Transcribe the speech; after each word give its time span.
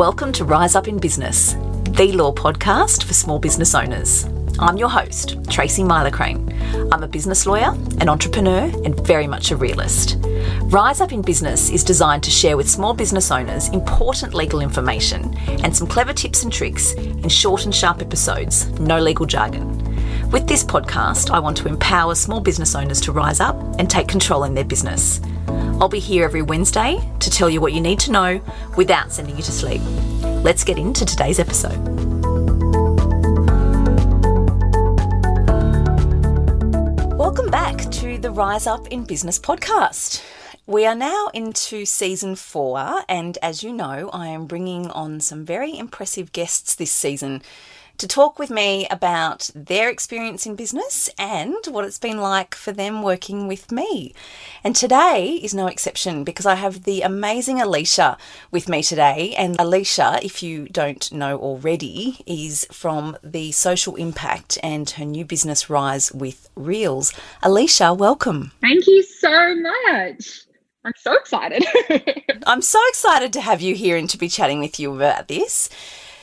Welcome 0.00 0.32
to 0.32 0.46
Rise 0.46 0.76
Up 0.76 0.88
in 0.88 0.98
Business, 0.98 1.52
the 1.90 2.10
law 2.12 2.32
podcast 2.32 3.04
for 3.04 3.12
small 3.12 3.38
business 3.38 3.74
owners. 3.74 4.24
I'm 4.58 4.78
your 4.78 4.88
host, 4.88 5.36
Tracy 5.50 5.82
Mylecharane. 5.82 6.90
I'm 6.90 7.02
a 7.02 7.06
business 7.06 7.44
lawyer, 7.44 7.74
an 7.98 8.08
entrepreneur, 8.08 8.72
and 8.82 8.98
very 9.06 9.26
much 9.26 9.50
a 9.50 9.58
realist. 9.58 10.16
Rise 10.62 11.02
Up 11.02 11.12
in 11.12 11.20
Business 11.20 11.68
is 11.68 11.84
designed 11.84 12.22
to 12.22 12.30
share 12.30 12.56
with 12.56 12.66
small 12.66 12.94
business 12.94 13.30
owners 13.30 13.68
important 13.68 14.32
legal 14.32 14.62
information 14.62 15.36
and 15.62 15.76
some 15.76 15.86
clever 15.86 16.14
tips 16.14 16.44
and 16.44 16.50
tricks 16.50 16.92
in 16.92 17.28
short 17.28 17.66
and 17.66 17.74
sharp 17.74 18.00
episodes, 18.00 18.70
no 18.80 18.98
legal 18.98 19.26
jargon. 19.26 19.69
With 20.30 20.46
this 20.46 20.62
podcast, 20.62 21.32
I 21.32 21.40
want 21.40 21.56
to 21.56 21.66
empower 21.66 22.14
small 22.14 22.38
business 22.38 22.76
owners 22.76 23.00
to 23.00 23.10
rise 23.10 23.40
up 23.40 23.56
and 23.80 23.90
take 23.90 24.06
control 24.06 24.44
in 24.44 24.54
their 24.54 24.62
business. 24.62 25.20
I'll 25.48 25.88
be 25.88 25.98
here 25.98 26.24
every 26.24 26.40
Wednesday 26.40 27.00
to 27.18 27.30
tell 27.30 27.50
you 27.50 27.60
what 27.60 27.72
you 27.72 27.80
need 27.80 27.98
to 27.98 28.12
know 28.12 28.40
without 28.76 29.10
sending 29.10 29.36
you 29.36 29.42
to 29.42 29.50
sleep. 29.50 29.82
Let's 30.44 30.62
get 30.62 30.78
into 30.78 31.04
today's 31.04 31.40
episode. 31.40 31.76
Welcome 37.18 37.50
back 37.50 37.90
to 37.90 38.16
the 38.16 38.30
Rise 38.30 38.68
Up 38.68 38.86
in 38.86 39.02
Business 39.02 39.36
podcast. 39.36 40.22
We 40.64 40.86
are 40.86 40.94
now 40.94 41.26
into 41.34 41.84
season 41.84 42.36
four, 42.36 43.02
and 43.08 43.36
as 43.42 43.64
you 43.64 43.72
know, 43.72 44.08
I 44.12 44.28
am 44.28 44.46
bringing 44.46 44.92
on 44.92 45.18
some 45.18 45.44
very 45.44 45.76
impressive 45.76 46.30
guests 46.30 46.76
this 46.76 46.92
season 46.92 47.42
to 48.00 48.08
talk 48.08 48.38
with 48.38 48.48
me 48.48 48.86
about 48.90 49.50
their 49.54 49.90
experience 49.90 50.46
in 50.46 50.56
business 50.56 51.10
and 51.18 51.54
what 51.68 51.84
it's 51.84 51.98
been 51.98 52.16
like 52.16 52.54
for 52.54 52.72
them 52.72 53.02
working 53.02 53.46
with 53.46 53.70
me. 53.70 54.14
And 54.64 54.74
today 54.74 55.38
is 55.42 55.52
no 55.52 55.66
exception 55.66 56.24
because 56.24 56.46
I 56.46 56.54
have 56.54 56.84
the 56.84 57.02
amazing 57.02 57.60
Alicia 57.60 58.16
with 58.50 58.70
me 58.70 58.82
today. 58.82 59.34
And 59.36 59.54
Alicia, 59.60 60.18
if 60.22 60.42
you 60.42 60.66
don't 60.68 61.12
know 61.12 61.38
already, 61.38 62.24
is 62.26 62.66
from 62.72 63.18
the 63.22 63.52
Social 63.52 63.96
Impact 63.96 64.58
and 64.62 64.88
her 64.90 65.04
new 65.04 65.26
business 65.26 65.68
Rise 65.68 66.10
with 66.10 66.48
Reels. 66.54 67.12
Alicia, 67.42 67.92
welcome. 67.92 68.52
Thank 68.62 68.86
you 68.86 69.02
so 69.02 69.54
much. 69.56 70.40
I'm 70.86 70.94
so 70.96 71.12
excited. 71.16 71.66
I'm 72.46 72.62
so 72.62 72.80
excited 72.88 73.34
to 73.34 73.42
have 73.42 73.60
you 73.60 73.74
here 73.74 73.98
and 73.98 74.08
to 74.08 74.16
be 74.16 74.30
chatting 74.30 74.58
with 74.58 74.80
you 74.80 74.96
about 74.96 75.28
this. 75.28 75.68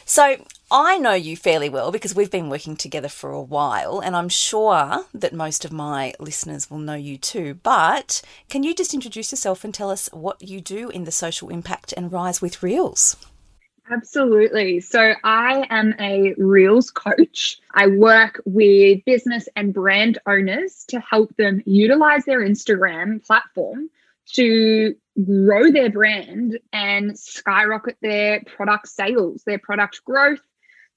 So, 0.05 0.37
I 0.69 0.97
know 0.97 1.13
you 1.13 1.37
fairly 1.37 1.69
well 1.69 1.93
because 1.93 2.13
we've 2.13 2.29
been 2.29 2.49
working 2.49 2.75
together 2.75 3.07
for 3.07 3.31
a 3.31 3.41
while, 3.41 4.01
and 4.01 4.17
I'm 4.17 4.27
sure 4.27 5.05
that 5.13 5.31
most 5.31 5.63
of 5.63 5.71
my 5.71 6.13
listeners 6.19 6.69
will 6.69 6.77
know 6.79 6.93
you 6.93 7.17
too. 7.17 7.53
But 7.63 8.21
can 8.49 8.63
you 8.63 8.75
just 8.75 8.93
introduce 8.93 9.31
yourself 9.31 9.63
and 9.63 9.73
tell 9.73 9.89
us 9.89 10.09
what 10.11 10.41
you 10.41 10.59
do 10.59 10.89
in 10.89 11.05
the 11.05 11.11
social 11.11 11.47
impact 11.47 11.93
and 11.95 12.11
rise 12.11 12.41
with 12.41 12.61
Reels? 12.61 13.15
Absolutely. 13.89 14.81
So, 14.81 15.13
I 15.23 15.65
am 15.69 15.95
a 16.01 16.33
Reels 16.37 16.91
coach. 16.91 17.61
I 17.73 17.87
work 17.87 18.41
with 18.43 19.05
business 19.05 19.47
and 19.55 19.73
brand 19.73 20.17
owners 20.27 20.83
to 20.89 20.99
help 20.99 21.33
them 21.37 21.63
utilize 21.65 22.25
their 22.25 22.41
Instagram 22.41 23.25
platform 23.25 23.89
to 24.33 24.93
grow 25.25 25.71
their 25.71 25.89
brand 25.89 26.59
and 26.73 27.17
skyrocket 27.17 27.95
their 28.01 28.43
product 28.43 28.89
sales, 28.89 29.43
their 29.45 29.59
product 29.59 30.03
growth, 30.03 30.41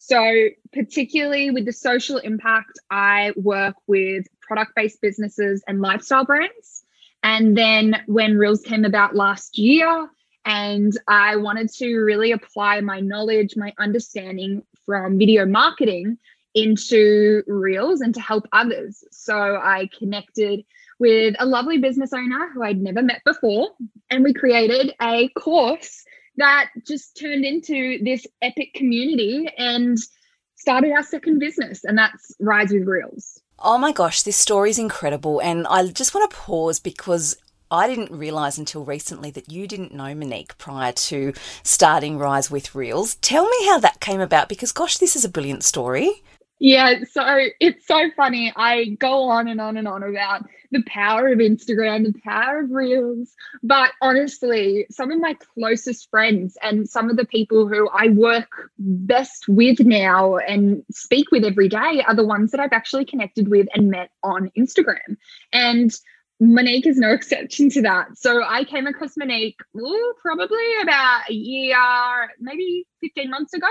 so, 0.03 0.49
particularly 0.73 1.51
with 1.51 1.67
the 1.67 1.75
social 1.75 2.17
impact, 2.17 2.79
I 2.91 3.35
work 3.37 3.75
with 3.87 4.27
product 4.41 4.75
based 4.75 5.03
businesses 5.03 5.63
and 5.69 5.83
lifestyle 5.83 6.25
brands. 6.25 6.85
And 7.23 7.55
then 7.55 8.03
when 8.07 8.39
Reels 8.39 8.63
came 8.63 8.87
about 8.87 9.15
last 9.15 9.59
year, 9.59 10.09
and 10.47 10.91
I 11.07 11.37
wanted 11.37 11.71
to 11.75 11.97
really 11.99 12.33
apply 12.33 12.81
my 12.81 13.01
knowledge, 13.01 13.57
my 13.57 13.75
understanding 13.79 14.63
from 14.87 15.19
video 15.19 15.45
marketing 15.45 16.17
into 16.55 17.43
Reels 17.47 18.01
and 18.01 18.15
to 18.15 18.23
help 18.23 18.49
others. 18.55 19.05
So 19.13 19.37
I 19.37 19.91
connected 19.99 20.65
with 20.99 21.37
a 21.39 21.45
lovely 21.45 21.77
business 21.77 22.15
owner 22.15 22.49
who 22.55 22.63
I'd 22.63 22.81
never 22.81 23.03
met 23.03 23.21
before, 23.27 23.69
and 24.09 24.25
we 24.25 24.33
created 24.33 24.95
a 25.03 25.29
course 25.29 26.07
that 26.37 26.71
just 26.87 27.17
turned 27.17 27.45
into 27.45 28.03
this 28.03 28.27
epic 28.43 28.75
community 28.75 29.49
and 29.59 29.99
started 30.57 30.93
our 30.93 31.03
second 31.03 31.39
business, 31.39 31.85
and 31.85 31.97
that's 31.97 32.35
Rise 32.41 32.71
with 32.71 32.87
Reels. 32.87 33.41
Oh 33.59 33.79
my 33.79 33.93
gosh, 33.93 34.23
this 34.23 34.37
story 34.37 34.71
is 34.71 34.79
incredible. 34.79 35.41
And 35.41 35.67
I 35.67 35.87
just 35.89 36.15
want 36.15 36.31
to 36.31 36.37
pause 36.37 36.79
because 36.81 37.37
I 37.71 37.87
didn't 37.87 38.11
realize 38.11 38.59
until 38.59 38.85
recently 38.85 39.31
that 39.33 39.53
you 39.53 39.67
didn't 39.67 39.95
know 39.95 40.15
Monique 40.15 40.57
prior 40.59 40.93
to 40.93 41.33
starting 41.63 42.19
Rise 42.19 42.51
with 42.51 42.75
Reels. 42.75 43.17
Tell 43.17 43.47
me 43.47 43.67
how 43.67 43.79
that 43.79 44.01
came 44.01 44.21
about 44.21 44.49
because, 44.49 44.73
gosh, 44.73 44.97
this 44.97 45.15
is 45.15 45.25
a 45.25 45.29
brilliant 45.29 45.63
story. 45.63 46.23
Yeah, 46.63 47.05
so 47.11 47.23
it's 47.59 47.87
so 47.87 48.11
funny. 48.15 48.53
I 48.55 48.91
go 49.01 49.31
on 49.31 49.49
and 49.49 49.63
on 49.63 49.79
and 49.79 49.89
on 49.89 50.03
about 50.03 50.45
the 50.71 50.83
power 50.87 51.29
of 51.29 51.39
Instagram, 51.39 52.05
the 52.05 52.21
power 52.21 52.61
of 52.61 52.71
Reels. 52.71 53.35
But 53.63 53.93
honestly, 54.03 54.85
some 54.91 55.11
of 55.11 55.19
my 55.21 55.35
closest 55.55 56.11
friends 56.11 56.59
and 56.63 56.87
some 56.87 57.09
of 57.09 57.17
the 57.17 57.25
people 57.25 57.67
who 57.67 57.89
I 57.89 58.09
work 58.09 58.71
best 58.79 59.49
with 59.49 59.81
now 59.81 60.37
and 60.37 60.85
speak 60.93 61.31
with 61.31 61.45
every 61.45 61.71
day 61.71 62.05
are 62.07 62.15
the 62.15 62.27
ones 62.27 62.51
that 62.51 62.61
I've 62.61 62.75
actually 62.75 63.07
connected 63.07 63.49
with 63.49 63.67
and 63.75 63.89
met 63.89 64.11
on 64.23 64.51
Instagram. 64.57 65.17
And 65.55 65.91
Monique 66.41 66.87
is 66.87 66.99
no 66.99 67.11
exception 67.15 67.71
to 67.71 67.83
that. 67.83 68.19
So 68.19 68.43
I 68.47 68.65
came 68.65 68.87
across 68.87 69.17
Monique 69.17 69.59
ooh, 69.75 70.15
probably 70.21 70.81
about 70.83 71.23
a 71.31 71.33
year, 71.33 72.29
maybe 72.39 72.87
15 73.01 73.31
months 73.31 73.55
ago. 73.55 73.67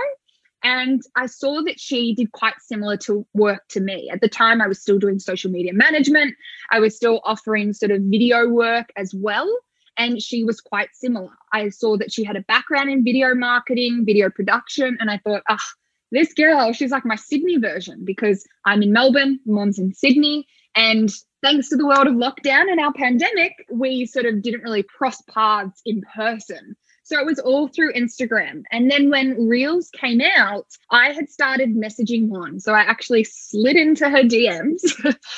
And 0.64 1.02
I 1.16 1.28
saw 1.28 1.62
that 1.64 1.80
she 1.80 2.14
did 2.14 2.32
quite 2.32 2.60
similar 2.60 2.98
to 2.98 3.26
work 3.34 3.68
to 3.70 3.80
me. 3.80 4.10
At 4.12 4.22
the 4.22 4.28
time, 4.28 4.62
I 4.62 4.68
was 4.68 4.82
still 4.82 5.00
doing 5.00 5.20
social 5.20 5.52
media 5.52 5.74
management. 5.74 6.36
I 6.72 6.80
was 6.80 6.96
still 6.96 7.22
offering 7.24 7.74
sort 7.74 7.92
of 7.92 8.02
video 8.04 8.48
work 8.50 8.90
as 8.98 9.14
well. 9.16 9.50
And 9.98 10.22
she 10.22 10.44
was 10.44 10.62
quite 10.62 10.90
similar. 10.94 11.32
I 11.54 11.70
saw 11.70 11.98
that 11.98 12.12
she 12.12 12.24
had 12.24 12.36
a 12.36 12.42
background 12.42 12.90
in 12.90 13.04
video 13.04 13.36
marketing, 13.36 14.04
video 14.06 14.30
production. 14.30 14.98
And 15.00 15.10
I 15.10 15.18
thought, 15.18 15.44
ah, 15.50 15.58
oh, 15.60 15.74
this 16.12 16.34
girl, 16.34 16.74
she's 16.74 16.92
like 16.92 17.06
my 17.06 17.16
Sydney 17.16 17.58
version 17.58 18.04
because 18.04 18.46
I'm 18.66 18.82
in 18.82 18.92
Melbourne, 18.92 19.40
Mon's 19.46 19.80
in 19.80 19.94
Sydney. 19.94 20.48
And 20.76 21.10
thanks 21.42 21.70
to 21.70 21.78
the 21.78 21.86
world 21.86 22.08
of 22.08 22.14
lockdown 22.14 22.72
and 22.72 22.80
our 22.80 22.94
pandemic, 22.94 23.54
we 23.72 24.06
sort 24.06 24.26
of 24.26 24.42
didn't 24.42 24.64
really 24.64 24.84
cross 24.84 25.22
paths 25.24 25.82
in 25.86 26.02
person. 26.16 26.76
So 27.10 27.18
it 27.18 27.26
was 27.26 27.40
all 27.40 27.68
through 27.68 27.94
Instagram. 27.94 28.62
And 28.72 28.92
then 28.92 29.10
when 29.10 29.48
Reels 29.48 29.90
came 29.90 30.22
out, 30.22 30.68
I 30.92 31.12
had 31.12 31.28
started 31.28 31.76
messaging 31.76 32.30
Mon. 32.30 32.60
So 32.60 32.72
I 32.72 32.82
actually 32.82 33.24
slid 33.24 33.78
into 33.78 34.08
her 34.08 34.22
DMs 34.22 34.82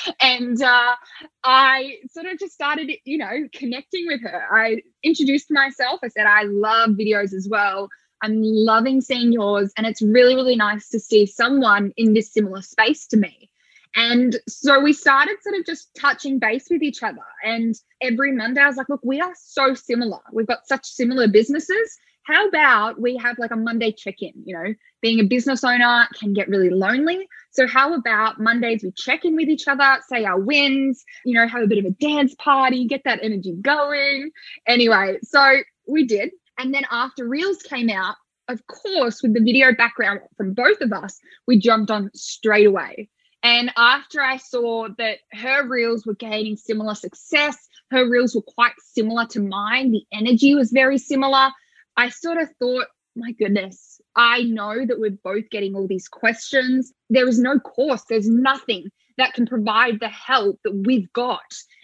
and 0.20 0.62
uh, 0.62 0.94
I 1.42 1.94
sort 2.10 2.26
of 2.26 2.38
just 2.38 2.52
started, 2.52 2.92
you 3.06 3.16
know, 3.16 3.48
connecting 3.54 4.06
with 4.06 4.20
her. 4.20 4.42
I 4.52 4.82
introduced 5.02 5.50
myself. 5.50 6.00
I 6.04 6.08
said, 6.08 6.26
I 6.26 6.42
love 6.42 6.90
videos 6.90 7.32
as 7.32 7.48
well. 7.50 7.88
I'm 8.22 8.42
loving 8.42 9.00
seeing 9.00 9.32
yours. 9.32 9.72
And 9.78 9.86
it's 9.86 10.02
really, 10.02 10.34
really 10.34 10.56
nice 10.56 10.90
to 10.90 11.00
see 11.00 11.24
someone 11.24 11.94
in 11.96 12.12
this 12.12 12.34
similar 12.34 12.60
space 12.60 13.06
to 13.06 13.16
me. 13.16 13.48
And 13.94 14.38
so 14.48 14.80
we 14.80 14.92
started 14.92 15.36
sort 15.42 15.56
of 15.58 15.66
just 15.66 15.90
touching 15.98 16.38
base 16.38 16.68
with 16.70 16.82
each 16.82 17.02
other. 17.02 17.18
And 17.44 17.74
every 18.00 18.32
Monday, 18.32 18.60
I 18.60 18.66
was 18.66 18.76
like, 18.76 18.88
look, 18.88 19.02
we 19.04 19.20
are 19.20 19.34
so 19.36 19.74
similar. 19.74 20.20
We've 20.32 20.46
got 20.46 20.66
such 20.66 20.86
similar 20.86 21.28
businesses. 21.28 21.98
How 22.24 22.46
about 22.46 23.00
we 23.00 23.16
have 23.16 23.38
like 23.38 23.50
a 23.50 23.56
Monday 23.56 23.92
check 23.92 24.16
in? 24.20 24.32
You 24.44 24.56
know, 24.56 24.74
being 25.00 25.18
a 25.18 25.24
business 25.24 25.64
owner 25.64 26.06
can 26.18 26.32
get 26.32 26.48
really 26.48 26.70
lonely. 26.70 27.28
So, 27.50 27.66
how 27.66 27.94
about 27.94 28.40
Mondays 28.40 28.82
we 28.82 28.92
check 28.92 29.24
in 29.24 29.34
with 29.34 29.48
each 29.48 29.66
other, 29.66 29.98
say 30.08 30.24
our 30.24 30.38
wins, 30.38 31.04
you 31.24 31.34
know, 31.34 31.48
have 31.48 31.62
a 31.62 31.66
bit 31.66 31.78
of 31.78 31.84
a 31.84 31.90
dance 31.90 32.34
party, 32.36 32.86
get 32.86 33.02
that 33.04 33.18
energy 33.22 33.54
going. 33.60 34.30
Anyway, 34.66 35.18
so 35.22 35.58
we 35.88 36.06
did. 36.06 36.30
And 36.58 36.72
then 36.72 36.84
after 36.90 37.26
Reels 37.26 37.58
came 37.62 37.90
out, 37.90 38.14
of 38.48 38.64
course, 38.66 39.22
with 39.22 39.34
the 39.34 39.40
video 39.40 39.74
background 39.74 40.20
from 40.36 40.54
both 40.54 40.80
of 40.80 40.92
us, 40.92 41.18
we 41.46 41.58
jumped 41.58 41.90
on 41.90 42.10
straight 42.14 42.66
away. 42.66 43.08
And 43.42 43.72
after 43.76 44.20
I 44.20 44.36
saw 44.36 44.88
that 44.98 45.18
her 45.32 45.66
reels 45.66 46.06
were 46.06 46.14
gaining 46.14 46.56
similar 46.56 46.94
success, 46.94 47.56
her 47.90 48.08
reels 48.08 48.34
were 48.34 48.42
quite 48.42 48.72
similar 48.78 49.26
to 49.26 49.40
mine, 49.40 49.90
the 49.90 50.04
energy 50.12 50.54
was 50.54 50.70
very 50.70 50.98
similar. 50.98 51.50
I 51.96 52.08
sort 52.08 52.38
of 52.38 52.48
thought, 52.58 52.86
my 53.16 53.32
goodness, 53.32 54.00
I 54.16 54.44
know 54.44 54.86
that 54.86 54.98
we're 54.98 55.10
both 55.10 55.50
getting 55.50 55.74
all 55.74 55.86
these 55.86 56.08
questions. 56.08 56.92
There 57.10 57.28
is 57.28 57.38
no 57.38 57.58
course, 57.58 58.02
there's 58.08 58.28
nothing 58.28 58.88
that 59.18 59.34
can 59.34 59.46
provide 59.46 60.00
the 60.00 60.08
help 60.08 60.60
that 60.64 60.84
we've 60.86 61.12
got. 61.12 61.40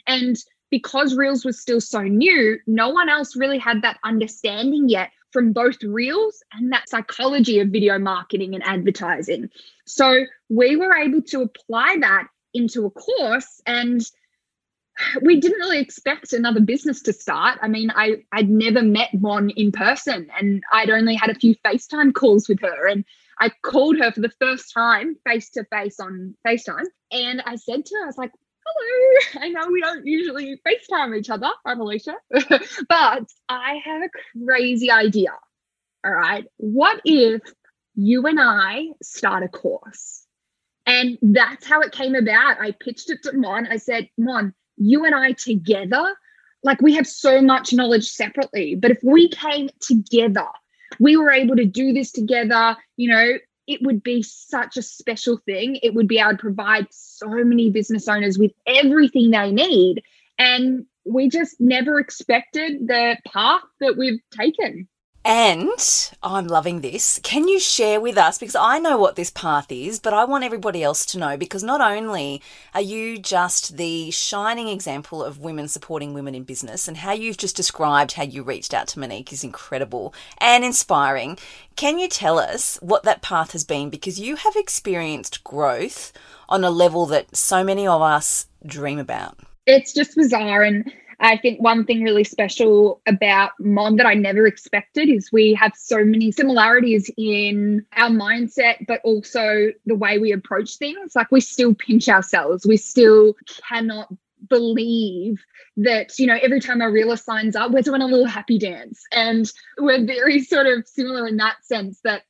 And 0.07 0.37
because 0.71 1.15
Reels 1.15 1.45
was 1.45 1.61
still 1.61 1.81
so 1.81 2.03
new, 2.03 2.59
no 2.67 2.89
one 2.91 3.09
else 3.09 3.37
really 3.37 3.59
had 3.59 3.83
that 3.83 3.99
understanding 4.05 4.89
yet 4.89 5.11
from 5.33 5.53
both 5.53 5.83
Reels 5.83 6.43
and 6.53 6.73
that 6.73 6.89
psychology 6.89 7.61
of 7.61 7.69
video 7.69 7.99
marketing 7.99 8.55
and 8.55 8.65
advertising. 8.65 9.51
So 9.87 10.25
we 10.49 10.77
were 10.77 10.97
able 10.97 11.23
to 11.23 11.43
apply 11.43 11.97
that 12.01 12.29
into 12.55 12.87
a 12.87 12.91
course 12.91 13.61
and 13.67 14.03
we 15.23 15.41
didn't 15.41 15.61
really 15.61 15.79
expect 15.79 16.33
another 16.33 16.61
business 16.61 17.03
to 17.03 17.13
start. 17.13 17.59
I 17.63 17.69
mean, 17.69 17.91
I, 17.95 18.25
I'd 18.33 18.51
never 18.51 18.83
met 18.83 19.11
Mon 19.15 19.51
in 19.51 19.71
person 19.71 20.29
and 20.39 20.63
I'd 20.73 20.91
only 20.91 21.15
had 21.15 21.31
a 21.31 21.35
few 21.35 21.55
FaceTime 21.65 22.15
calls 22.15 22.49
with 22.49 22.61
her. 22.63 22.89
And 22.89 23.05
I 23.39 23.51
called 23.63 23.99
her 23.99 24.11
for 24.11 24.21
the 24.21 24.33
first 24.41 24.73
time 24.73 25.17
face 25.25 25.51
to 25.51 25.65
face 25.65 26.01
on 26.01 26.35
FaceTime. 26.47 26.87
And 27.13 27.43
I 27.47 27.57
said 27.57 27.87
to 27.87 27.95
her, 27.97 28.05
I 28.05 28.07
was 28.07 28.19
like, 28.19 28.33
hello, 28.69 29.19
I 29.44 29.49
know 29.49 29.69
we 29.70 29.81
don't 29.81 30.06
usually 30.06 30.61
FaceTime 30.67 31.17
each 31.17 31.31
other. 31.31 31.50
I'm 31.65 31.81
Alicia, 31.81 32.15
but 32.31 33.25
I 33.49 33.81
have 33.85 34.03
a 34.03 34.44
crazy 34.44 34.91
idea. 34.91 35.32
All 36.05 36.12
right. 36.12 36.44
What 36.59 37.00
if 37.05 37.43
you 37.94 38.26
and 38.26 38.38
I 38.41 38.88
start 39.03 39.43
a 39.43 39.49
course? 39.49 40.25
And 40.87 41.19
that's 41.20 41.67
how 41.67 41.81
it 41.81 41.93
came 41.93 42.15
about. 42.15 42.61
I 42.61 42.73
pitched 42.73 43.11
it 43.11 43.23
to 43.25 43.32
Mon. 43.35 43.67
I 43.67 43.76
said, 43.76 44.09
Mon, 44.17 44.55
you 44.76 45.05
and 45.05 45.14
I 45.14 45.32
together, 45.32 46.14
like 46.62 46.81
we 46.81 46.94
have 46.94 47.06
so 47.06 47.43
much 47.43 47.73
knowledge 47.73 48.09
separately, 48.09 48.75
but 48.75 48.91
if 48.91 48.99
we 49.03 49.29
came 49.29 49.69
together, 49.81 50.47
we 50.99 51.17
were 51.17 51.31
able 51.31 51.56
to 51.56 51.67
do 51.67 51.93
this 51.93 52.11
together, 52.11 52.76
you 52.97 53.11
know, 53.11 53.35
it 53.69 53.82
would 53.82 54.03
be 54.03 54.23
such 54.23 54.76
a 54.79 54.82
special 54.82 55.37
thing. 55.44 55.79
It 55.82 55.94
would 55.94 56.09
be 56.09 56.19
able 56.19 56.32
to 56.32 56.37
provide 56.38 56.87
so 56.91 57.29
many 57.29 57.70
business 57.70 58.09
owners 58.09 58.38
with 58.38 58.53
everything 58.67 59.31
they 59.31 59.53
need. 59.53 60.03
And 60.38 60.87
we 61.05 61.29
just 61.29 61.61
never 61.61 62.00
expected 62.00 62.88
the 62.88 63.19
path 63.31 63.62
that 63.81 63.97
we've 63.99 64.20
taken. 64.31 64.88
And 65.29 66.11
I'm 66.23 66.47
loving 66.47 66.81
this. 66.81 67.21
Can 67.23 67.49
you 67.49 67.61
share 67.61 68.01
with 68.01 68.17
us? 68.17 68.39
Because 68.39 68.55
I 68.55 68.79
know 68.79 68.97
what 68.97 69.15
this 69.15 69.29
path 69.29 69.71
is, 69.71 70.01
but 70.01 70.15
I 70.15 70.25
want 70.25 70.43
everybody 70.43 70.83
else 70.83 71.05
to 71.05 71.19
know 71.19 71.37
because 71.37 71.63
not 71.63 71.83
only 71.83 72.41
are 72.73 72.81
you 72.81 73.19
just 73.19 73.77
the 73.77 74.11
shining 74.11 74.69
example 74.69 75.23
of 75.23 75.39
women 75.39 75.69
supporting 75.69 76.15
women 76.15 76.35
in 76.35 76.45
business, 76.45 76.89
and 76.89 76.97
how 76.97 77.13
you've 77.13 77.37
just 77.37 77.57
described 77.57 78.13
how 78.13 78.23
you 78.23 78.43
reached 78.43 78.73
out 78.73 78.89
to 78.89 78.99
Monique 78.99 79.31
is 79.31 79.45
incredible 79.45 80.15
and 80.39 80.65
inspiring. 80.65 81.37
Can 81.77 81.99
you 81.99 82.09
tell 82.09 82.39
us 82.39 82.79
what 82.81 83.03
that 83.03 83.21
path 83.21 83.53
has 83.53 83.65
been? 83.65 83.91
Because 83.91 84.19
you 84.19 84.37
have 84.37 84.57
experienced 84.57 85.45
growth 85.45 86.11
on 86.49 86.65
a 86.65 86.71
level 86.71 87.05
that 87.05 87.37
so 87.37 87.63
many 87.63 87.87
of 87.87 88.01
us 88.01 88.47
dream 88.65 88.99
about. 88.99 89.39
It's 89.67 89.93
just 89.93 90.17
bizarre. 90.17 90.63
And 90.63 90.91
I 91.20 91.37
think 91.37 91.61
one 91.61 91.85
thing 91.85 92.03
really 92.03 92.25
special 92.25 93.00
about 93.06 93.50
Mon 93.59 93.97
that 93.97 94.06
I 94.06 94.15
never 94.15 94.47
expected 94.47 95.09
is 95.09 95.32
we 95.32 95.53
have 95.55 95.73
so 95.76 96.05
many 96.05 96.31
similarities 96.31 97.11
in 97.17 97.85
our 97.94 98.11
mindset, 98.11 98.87
but 98.87 99.00
also 99.03 99.73
the 99.85 99.97
way 99.97 100.19
we 100.19 100.32
approach 100.32 100.76
things. 100.76 101.17
Like 101.17 101.32
we 101.32 101.41
still 101.41 101.75
pinch 101.75 102.09
ourselves, 102.09 102.67
we 102.67 102.76
still 102.76 103.35
cannot 103.69 104.09
believe 104.49 105.44
that 105.76 106.17
you 106.19 106.26
know 106.26 106.38
every 106.41 106.61
time 106.61 106.81
our 106.81 106.93
realist 106.93 107.25
signs 107.25 107.56
up 107.56 107.73
we're 107.73 107.82
doing 107.82 108.03
a 108.03 108.06
little 108.06 108.26
happy 108.26 108.59
dance. 108.59 109.03
And 109.11 109.50
we're 109.79 110.05
very 110.05 110.41
sort 110.41 110.67
of 110.67 110.87
similar 110.87 111.26
in 111.26 111.37
that 111.38 111.64
sense 111.64 112.00
that 112.05 112.23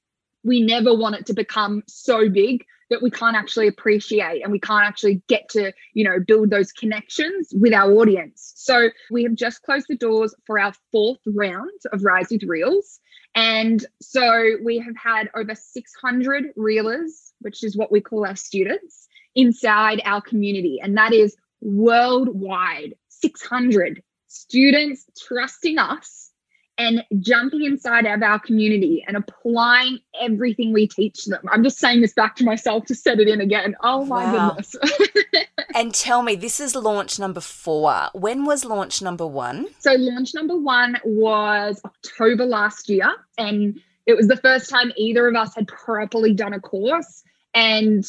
we 0.44 0.62
never 0.62 0.96
want 0.96 1.16
it 1.16 1.26
to 1.26 1.34
become 1.34 1.82
so 1.86 2.30
big 2.30 2.64
that 2.90 3.02
we 3.02 3.10
can't 3.10 3.36
actually 3.36 3.68
appreciate 3.68 4.42
and 4.42 4.52
we 4.52 4.60
can't 4.60 4.86
actually 4.86 5.22
get 5.28 5.48
to 5.50 5.72
you 5.94 6.04
know 6.04 6.18
build 6.26 6.50
those 6.50 6.72
connections 6.72 7.52
with 7.52 7.72
our 7.72 7.92
audience. 7.92 8.52
So 8.56 8.90
we 9.10 9.22
have 9.24 9.34
just 9.34 9.62
closed 9.62 9.86
the 9.88 9.96
doors 9.96 10.34
for 10.46 10.58
our 10.58 10.72
fourth 10.92 11.20
round 11.26 11.80
of 11.92 12.02
rise 12.02 12.28
with 12.30 12.42
reels. 12.44 13.00
And 13.34 13.84
so 14.00 14.56
we 14.64 14.78
have 14.78 14.96
had 14.96 15.28
over 15.34 15.54
600 15.54 16.46
reelers 16.56 17.28
which 17.40 17.64
is 17.64 17.76
what 17.76 17.92
we 17.92 18.00
call 18.00 18.26
our 18.26 18.36
students 18.36 19.08
inside 19.34 20.00
our 20.04 20.20
community. 20.20 20.80
And 20.82 20.96
that 20.96 21.12
is 21.12 21.36
worldwide 21.60 22.94
600 23.08 24.02
students 24.26 25.04
trusting 25.26 25.78
us 25.78 26.27
and 26.78 27.04
jumping 27.18 27.64
inside 27.64 28.06
of 28.06 28.22
our 28.22 28.38
community 28.38 29.04
and 29.06 29.16
applying 29.16 29.98
everything 30.20 30.72
we 30.72 30.86
teach 30.86 31.24
them. 31.24 31.40
I'm 31.50 31.64
just 31.64 31.78
saying 31.78 32.00
this 32.00 32.14
back 32.14 32.36
to 32.36 32.44
myself 32.44 32.86
to 32.86 32.94
set 32.94 33.18
it 33.18 33.26
in 33.26 33.40
again. 33.40 33.74
Oh 33.82 34.04
my 34.04 34.32
wow. 34.32 34.50
goodness. 34.50 34.76
and 35.74 35.92
tell 35.92 36.22
me, 36.22 36.36
this 36.36 36.60
is 36.60 36.76
launch 36.76 37.18
number 37.18 37.40
four. 37.40 38.08
When 38.14 38.44
was 38.44 38.64
launch 38.64 39.02
number 39.02 39.26
one? 39.26 39.66
So, 39.80 39.92
launch 39.94 40.34
number 40.34 40.56
one 40.56 40.98
was 41.04 41.80
October 41.84 42.46
last 42.46 42.88
year. 42.88 43.12
And 43.36 43.80
it 44.06 44.16
was 44.16 44.28
the 44.28 44.36
first 44.36 44.70
time 44.70 44.92
either 44.96 45.26
of 45.26 45.34
us 45.34 45.56
had 45.56 45.66
properly 45.66 46.32
done 46.32 46.54
a 46.54 46.60
course. 46.60 47.24
And 47.54 48.04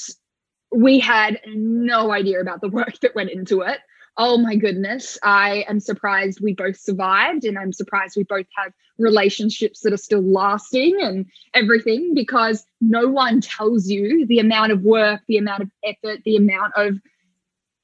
we 0.71 0.99
had 0.99 1.39
no 1.47 2.11
idea 2.11 2.39
about 2.39 2.61
the 2.61 2.69
work 2.69 2.99
that 3.01 3.15
went 3.15 3.31
into 3.31 3.61
it 3.61 3.79
oh 4.19 4.37
my 4.37 4.53
goodness, 4.55 5.17
I 5.23 5.63
am 5.69 5.79
surprised 5.79 6.41
we 6.43 6.53
both 6.53 6.77
survived 6.77 7.45
and 7.45 7.57
I'm 7.57 7.71
surprised 7.71 8.17
we 8.17 8.25
both 8.25 8.45
have 8.57 8.73
relationships 8.97 9.79
that 9.79 9.93
are 9.93 9.97
still 9.97 10.21
lasting 10.21 10.97
and 11.01 11.25
everything 11.53 12.13
because 12.13 12.65
no 12.81 13.07
one 13.07 13.39
tells 13.39 13.87
you 13.89 14.27
the 14.27 14.39
amount 14.39 14.73
of 14.73 14.83
work, 14.83 15.21
the 15.29 15.37
amount 15.37 15.63
of 15.63 15.71
effort, 15.85 16.19
the 16.25 16.35
amount 16.35 16.73
of 16.75 16.99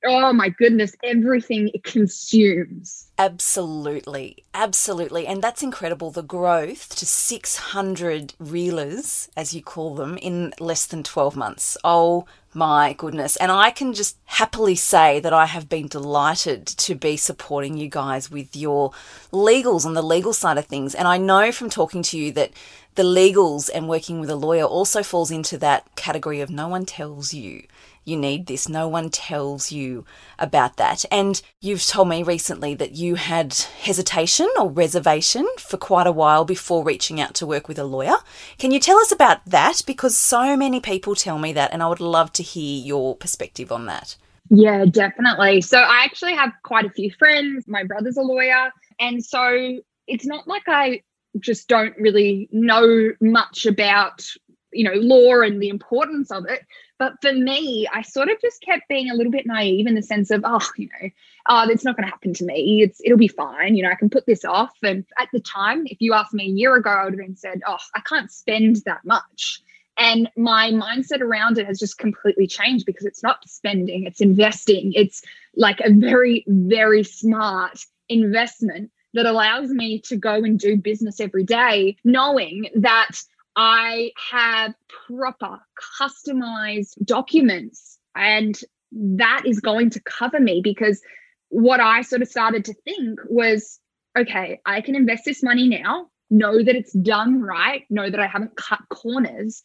oh 0.05 0.33
my 0.33 0.49
goodness, 0.49 0.95
everything 1.03 1.69
it 1.73 1.83
consumes. 1.83 3.11
Absolutely. 3.17 4.43
Absolutely. 4.53 5.25
And 5.25 5.41
that's 5.41 5.63
incredible. 5.63 6.11
The 6.11 6.21
growth 6.21 6.95
to 6.97 7.05
600 7.05 8.33
reelers, 8.41 9.29
as 9.37 9.53
you 9.53 9.61
call 9.61 9.95
them, 9.95 10.17
in 10.17 10.53
less 10.59 10.85
than 10.85 11.03
12 11.03 11.35
months. 11.35 11.77
Oh 11.83 12.25
my 12.53 12.93
goodness. 12.93 13.35
And 13.37 13.51
I 13.51 13.69
can 13.71 13.93
just 13.93 14.17
happily 14.25 14.75
say 14.75 15.19
that 15.19 15.33
I 15.33 15.45
have 15.45 15.69
been 15.69 15.87
delighted 15.87 16.65
to 16.65 16.95
be 16.95 17.17
supporting 17.17 17.77
you 17.77 17.89
guys 17.89 18.31
with 18.31 18.55
your 18.55 18.91
legals 19.31 19.85
on 19.85 19.93
the 19.93 20.03
legal 20.03 20.33
side 20.33 20.57
of 20.57 20.65
things. 20.65 20.95
And 20.95 21.07
I 21.07 21.17
know 21.17 21.51
from 21.51 21.69
talking 21.69 22.01
to 22.03 22.17
you 22.17 22.31
that 22.33 22.51
the 22.95 23.03
legals 23.03 23.69
and 23.73 23.87
working 23.87 24.19
with 24.19 24.29
a 24.29 24.35
lawyer 24.35 24.63
also 24.63 25.03
falls 25.03 25.31
into 25.31 25.57
that 25.59 25.95
category 25.95 26.41
of 26.41 26.49
no 26.49 26.67
one 26.67 26.85
tells 26.85 27.33
you 27.33 27.63
you 28.05 28.15
need 28.15 28.45
this. 28.45 28.69
No 28.69 28.87
one 28.87 29.09
tells 29.09 29.71
you 29.71 30.05
about 30.37 30.77
that. 30.77 31.03
And 31.11 31.41
you've 31.59 31.85
told 31.85 32.07
me 32.07 32.21
recently 32.21 32.75
that 32.75 32.91
you 32.91 33.15
had 33.15 33.53
hesitation 33.53 34.47
or 34.57 34.69
reservation 34.69 35.47
for 35.57 35.77
quite 35.77 36.07
a 36.07 36.11
while 36.11 36.45
before 36.45 36.83
reaching 36.83 37.19
out 37.19 37.33
to 37.35 37.47
work 37.47 37.67
with 37.67 37.79
a 37.79 37.83
lawyer. 37.83 38.17
Can 38.59 38.71
you 38.71 38.79
tell 38.79 38.99
us 38.99 39.11
about 39.11 39.43
that? 39.45 39.81
Because 39.87 40.15
so 40.15 40.55
many 40.55 40.79
people 40.79 41.15
tell 41.15 41.39
me 41.39 41.51
that, 41.53 41.73
and 41.73 41.81
I 41.81 41.89
would 41.89 41.99
love 41.99 42.31
to 42.33 42.43
hear 42.43 42.85
your 42.85 43.15
perspective 43.15 43.71
on 43.71 43.87
that. 43.87 44.15
Yeah, 44.51 44.85
definitely. 44.85 45.61
So 45.61 45.79
I 45.79 46.03
actually 46.03 46.35
have 46.35 46.51
quite 46.63 46.85
a 46.85 46.91
few 46.91 47.09
friends. 47.17 47.67
My 47.67 47.83
brother's 47.83 48.17
a 48.17 48.21
lawyer. 48.21 48.69
And 48.99 49.25
so 49.25 49.79
it's 50.07 50.27
not 50.27 50.47
like 50.47 50.63
I 50.67 51.01
just 51.39 51.67
don't 51.67 51.95
really 51.97 52.49
know 52.51 53.11
much 53.21 53.65
about 53.65 54.25
you 54.71 54.83
know 54.83 54.93
law 54.95 55.41
and 55.41 55.61
the 55.61 55.69
importance 55.69 56.31
of 56.31 56.45
it. 56.45 56.61
But 56.97 57.13
for 57.21 57.33
me 57.33 57.87
i 57.93 58.01
sort 58.01 58.29
of 58.29 58.39
just 58.41 58.61
kept 58.61 58.87
being 58.87 59.09
a 59.09 59.13
little 59.13 59.31
bit 59.31 59.45
naive 59.45 59.87
in 59.87 59.95
the 59.95 60.01
sense 60.01 60.31
of 60.31 60.41
oh 60.45 60.65
you 60.77 60.87
know 60.87 61.09
oh 61.47 61.69
it's 61.69 61.83
not 61.83 61.97
going 61.97 62.05
to 62.05 62.11
happen 62.11 62.33
to 62.35 62.45
me. 62.45 62.81
It's 62.81 63.01
it'll 63.03 63.17
be 63.17 63.27
fine. 63.27 63.75
You 63.75 63.83
know 63.83 63.89
i 63.89 63.95
can 63.95 64.09
put 64.09 64.25
this 64.25 64.45
off. 64.45 64.77
And 64.83 65.05
at 65.17 65.29
the 65.33 65.39
time 65.39 65.85
if 65.87 65.97
you 65.99 66.13
asked 66.13 66.33
me 66.33 66.45
a 66.45 66.49
year 66.49 66.75
ago 66.75 66.89
i 66.89 67.03
would 67.03 67.13
have 67.13 67.25
been 67.25 67.35
said 67.35 67.61
oh 67.67 67.77
i 67.95 68.01
can't 68.01 68.31
spend 68.31 68.77
that 68.85 69.03
much. 69.05 69.61
And 69.97 70.29
my 70.35 70.71
mindset 70.71 71.21
around 71.21 71.57
it 71.57 71.65
has 71.67 71.79
just 71.79 71.97
completely 71.97 72.47
changed 72.47 72.85
because 72.85 73.05
it's 73.05 73.23
not 73.23 73.47
spending 73.47 74.03
it's 74.03 74.21
investing. 74.21 74.93
It's 74.93 75.21
like 75.55 75.79
a 75.81 75.91
very 75.91 76.43
very 76.47 77.03
smart 77.03 77.79
investment 78.07 78.91
that 79.15 79.25
allows 79.25 79.69
me 79.69 79.99
to 80.01 80.15
go 80.15 80.35
and 80.35 80.59
do 80.59 80.77
business 80.77 81.19
every 81.19 81.43
day 81.43 81.97
knowing 82.03 82.69
that 82.75 83.17
I 83.55 84.11
have 84.31 84.75
proper 85.07 85.59
customized 85.99 87.03
documents, 87.03 87.97
and 88.13 88.59
that 88.91 89.43
is 89.45 89.59
going 89.59 89.89
to 89.91 90.01
cover 90.01 90.39
me 90.39 90.61
because 90.61 91.01
what 91.49 91.79
I 91.79 92.01
sort 92.01 92.21
of 92.21 92.27
started 92.27 92.65
to 92.65 92.73
think 92.73 93.19
was 93.29 93.79
okay, 94.17 94.59
I 94.65 94.81
can 94.81 94.95
invest 94.95 95.25
this 95.25 95.43
money 95.43 95.67
now, 95.67 96.07
know 96.29 96.63
that 96.63 96.75
it's 96.75 96.93
done 96.93 97.41
right, 97.41 97.83
know 97.89 98.09
that 98.09 98.19
I 98.19 98.27
haven't 98.27 98.55
cut 98.55 98.79
corners. 98.89 99.61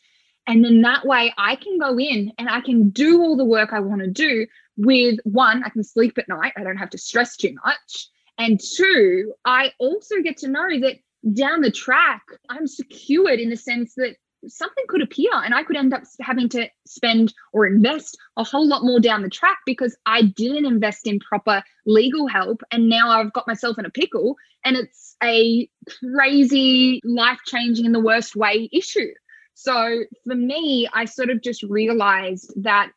And 0.46 0.64
then 0.64 0.82
that 0.82 1.06
way 1.06 1.32
I 1.38 1.54
can 1.54 1.78
go 1.78 1.98
in 1.98 2.32
and 2.38 2.48
I 2.48 2.60
can 2.60 2.90
do 2.90 3.20
all 3.20 3.36
the 3.36 3.44
work 3.44 3.72
I 3.72 3.80
want 3.80 4.00
to 4.00 4.08
do 4.08 4.46
with 4.76 5.20
one, 5.24 5.62
I 5.62 5.68
can 5.68 5.84
sleep 5.84 6.18
at 6.18 6.28
night. 6.28 6.52
I 6.56 6.64
don't 6.64 6.78
have 6.78 6.90
to 6.90 6.98
stress 6.98 7.36
too 7.36 7.54
much. 7.64 8.08
And 8.40 8.58
two, 8.58 9.34
I 9.44 9.70
also 9.78 10.22
get 10.22 10.38
to 10.38 10.48
know 10.48 10.66
that 10.80 10.96
down 11.34 11.60
the 11.60 11.70
track, 11.70 12.22
I'm 12.48 12.66
secured 12.66 13.38
in 13.38 13.50
the 13.50 13.56
sense 13.56 13.92
that 13.96 14.16
something 14.48 14.84
could 14.88 15.02
appear 15.02 15.30
and 15.34 15.54
I 15.54 15.62
could 15.62 15.76
end 15.76 15.92
up 15.92 16.04
having 16.22 16.48
to 16.48 16.66
spend 16.86 17.34
or 17.52 17.66
invest 17.66 18.16
a 18.38 18.42
whole 18.42 18.66
lot 18.66 18.82
more 18.82 18.98
down 18.98 19.20
the 19.20 19.28
track 19.28 19.58
because 19.66 19.94
I 20.06 20.22
didn't 20.22 20.64
invest 20.64 21.06
in 21.06 21.20
proper 21.20 21.62
legal 21.84 22.28
help. 22.28 22.62
And 22.72 22.88
now 22.88 23.10
I've 23.10 23.34
got 23.34 23.46
myself 23.46 23.78
in 23.78 23.84
a 23.84 23.90
pickle 23.90 24.36
and 24.64 24.74
it's 24.74 25.16
a 25.22 25.68
crazy, 26.00 27.02
life 27.04 27.40
changing 27.44 27.84
in 27.84 27.92
the 27.92 28.00
worst 28.00 28.36
way 28.36 28.70
issue. 28.72 29.12
So 29.52 30.04
for 30.26 30.34
me, 30.34 30.88
I 30.94 31.04
sort 31.04 31.28
of 31.28 31.42
just 31.42 31.62
realized 31.64 32.54
that 32.62 32.90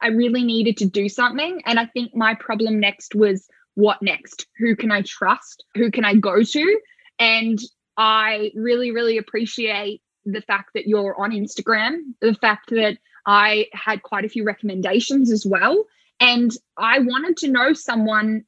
I 0.00 0.08
really 0.08 0.42
needed 0.42 0.78
to 0.78 0.86
do 0.86 1.08
something. 1.08 1.62
And 1.64 1.78
I 1.78 1.86
think 1.86 2.16
my 2.16 2.34
problem 2.34 2.80
next 2.80 3.14
was 3.14 3.46
what 3.80 4.02
next? 4.02 4.46
Who 4.58 4.76
can 4.76 4.92
I 4.92 5.02
trust? 5.02 5.64
Who 5.74 5.90
can 5.90 6.04
I 6.04 6.14
go 6.14 6.42
to? 6.42 6.80
And 7.18 7.58
I 7.96 8.52
really, 8.54 8.92
really 8.92 9.18
appreciate 9.18 10.02
the 10.24 10.42
fact 10.42 10.70
that 10.74 10.86
you're 10.86 11.18
on 11.20 11.32
Instagram, 11.32 12.00
the 12.20 12.34
fact 12.34 12.70
that 12.70 12.98
I 13.26 13.66
had 13.72 14.02
quite 14.02 14.24
a 14.24 14.28
few 14.28 14.44
recommendations 14.44 15.30
as 15.30 15.44
well. 15.46 15.84
And 16.20 16.50
I 16.76 17.00
wanted 17.00 17.36
to 17.38 17.48
know 17.48 17.72
someone 17.72 18.44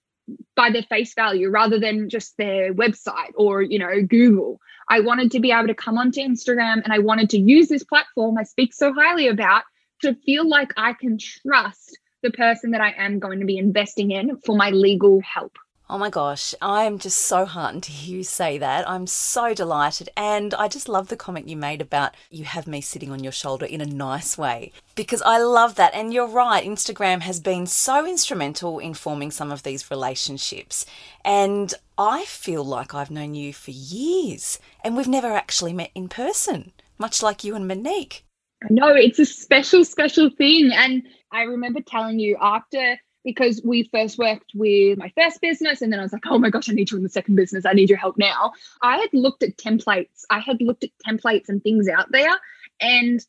by 0.56 0.70
their 0.70 0.82
face 0.84 1.14
value 1.14 1.50
rather 1.50 1.78
than 1.78 2.08
just 2.08 2.36
their 2.36 2.72
website 2.72 3.32
or, 3.34 3.62
you 3.62 3.78
know, 3.78 4.02
Google. 4.02 4.60
I 4.88 5.00
wanted 5.00 5.30
to 5.32 5.40
be 5.40 5.52
able 5.52 5.68
to 5.68 5.74
come 5.74 5.98
onto 5.98 6.20
Instagram 6.20 6.82
and 6.84 6.92
I 6.92 6.98
wanted 6.98 7.30
to 7.30 7.38
use 7.38 7.68
this 7.68 7.84
platform 7.84 8.38
I 8.38 8.44
speak 8.44 8.74
so 8.74 8.92
highly 8.92 9.28
about 9.28 9.64
to 10.02 10.14
feel 10.26 10.48
like 10.48 10.72
I 10.76 10.92
can 10.94 11.18
trust 11.18 11.98
the 12.22 12.30
person 12.30 12.70
that 12.70 12.80
I 12.80 12.94
am 12.96 13.18
going 13.18 13.40
to 13.40 13.46
be 13.46 13.58
investing 13.58 14.10
in 14.10 14.36
for 14.38 14.56
my 14.56 14.70
legal 14.70 15.20
help. 15.20 15.58
Oh 15.90 15.98
my 15.98 16.08
gosh, 16.08 16.54
I 16.62 16.84
am 16.84 16.98
just 16.98 17.18
so 17.18 17.44
heartened 17.44 17.82
to 17.82 17.92
hear 17.92 18.16
you 18.16 18.24
say 18.24 18.56
that. 18.56 18.88
I'm 18.88 19.06
so 19.06 19.52
delighted. 19.52 20.08
And 20.16 20.54
I 20.54 20.66
just 20.66 20.88
love 20.88 21.08
the 21.08 21.18
comment 21.18 21.48
you 21.48 21.56
made 21.58 21.82
about 21.82 22.14
you 22.30 22.44
have 22.44 22.66
me 22.66 22.80
sitting 22.80 23.10
on 23.10 23.22
your 23.22 23.32
shoulder 23.32 23.66
in 23.66 23.82
a 23.82 23.84
nice 23.84 24.38
way 24.38 24.72
because 24.94 25.20
I 25.20 25.36
love 25.36 25.74
that. 25.74 25.92
And 25.92 26.14
you're 26.14 26.26
right, 26.26 26.64
Instagram 26.64 27.20
has 27.20 27.40
been 27.40 27.66
so 27.66 28.06
instrumental 28.06 28.78
in 28.78 28.94
forming 28.94 29.30
some 29.30 29.52
of 29.52 29.64
these 29.64 29.90
relationships. 29.90 30.86
And 31.26 31.74
I 31.98 32.24
feel 32.24 32.64
like 32.64 32.94
I've 32.94 33.10
known 33.10 33.34
you 33.34 33.52
for 33.52 33.72
years 33.72 34.58
and 34.82 34.96
we've 34.96 35.06
never 35.06 35.32
actually 35.32 35.74
met 35.74 35.90
in 35.94 36.08
person, 36.08 36.72
much 36.96 37.22
like 37.22 37.44
you 37.44 37.54
and 37.54 37.68
Monique. 37.68 38.24
No, 38.70 38.88
it's 38.88 39.18
a 39.18 39.26
special, 39.26 39.84
special 39.84 40.30
thing. 40.30 40.70
And 40.72 41.02
I 41.30 41.42
remember 41.42 41.80
telling 41.80 42.18
you 42.18 42.36
after 42.40 42.98
because 43.24 43.60
we 43.64 43.88
first 43.92 44.18
worked 44.18 44.50
with 44.54 44.98
my 44.98 45.12
first 45.16 45.40
business 45.40 45.80
and 45.80 45.92
then 45.92 46.00
I 46.00 46.02
was 46.02 46.12
like, 46.12 46.26
oh 46.26 46.38
my 46.38 46.50
gosh, 46.50 46.68
I 46.68 46.72
need 46.72 46.90
you 46.90 46.96
in 46.96 47.02
the 47.02 47.08
second 47.08 47.36
business. 47.36 47.64
I 47.64 47.72
need 47.72 47.88
your 47.88 47.98
help 47.98 48.18
now. 48.18 48.52
I 48.80 48.98
had 48.98 49.10
looked 49.12 49.42
at 49.42 49.56
templates. 49.56 50.24
I 50.28 50.40
had 50.40 50.60
looked 50.60 50.84
at 50.84 50.90
templates 51.06 51.48
and 51.48 51.62
things 51.62 51.88
out 51.88 52.10
there 52.10 52.34
and 52.80 53.24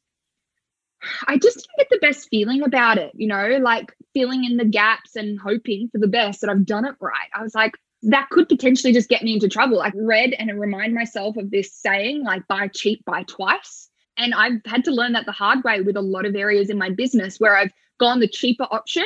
I 1.27 1.37
just 1.37 1.57
didn't 1.57 1.77
get 1.77 1.87
the 1.89 2.07
best 2.07 2.29
feeling 2.29 2.63
about 2.63 2.97
it, 2.97 3.11
you 3.15 3.27
know, 3.27 3.59
like 3.61 3.93
filling 4.13 4.45
in 4.45 4.57
the 4.57 4.65
gaps 4.65 5.15
and 5.15 5.39
hoping 5.39 5.89
for 5.91 5.99
the 5.99 6.07
best 6.07 6.41
that 6.41 6.49
I've 6.49 6.65
done 6.65 6.85
it 6.85 6.95
right. 6.99 7.29
I 7.35 7.43
was 7.43 7.53
like, 7.53 7.73
that 8.03 8.29
could 8.29 8.49
potentially 8.49 8.93
just 8.93 9.09
get 9.09 9.23
me 9.23 9.33
into 9.33 9.47
trouble. 9.47 9.81
I 9.81 9.91
read 9.95 10.33
and 10.37 10.59
remind 10.59 10.93
myself 10.93 11.37
of 11.37 11.51
this 11.51 11.71
saying, 11.71 12.23
like, 12.23 12.47
buy 12.47 12.67
cheap, 12.67 13.05
buy 13.05 13.23
twice. 13.23 13.89
And 14.17 14.33
I've 14.33 14.61
had 14.65 14.85
to 14.85 14.91
learn 14.91 15.13
that 15.13 15.25
the 15.25 15.31
hard 15.31 15.63
way 15.63 15.81
with 15.81 15.95
a 15.95 16.01
lot 16.01 16.25
of 16.25 16.35
areas 16.35 16.69
in 16.69 16.77
my 16.77 16.89
business 16.89 17.39
where 17.39 17.55
I've 17.55 17.71
gone 17.99 18.19
the 18.19 18.27
cheaper 18.27 18.67
option. 18.69 19.05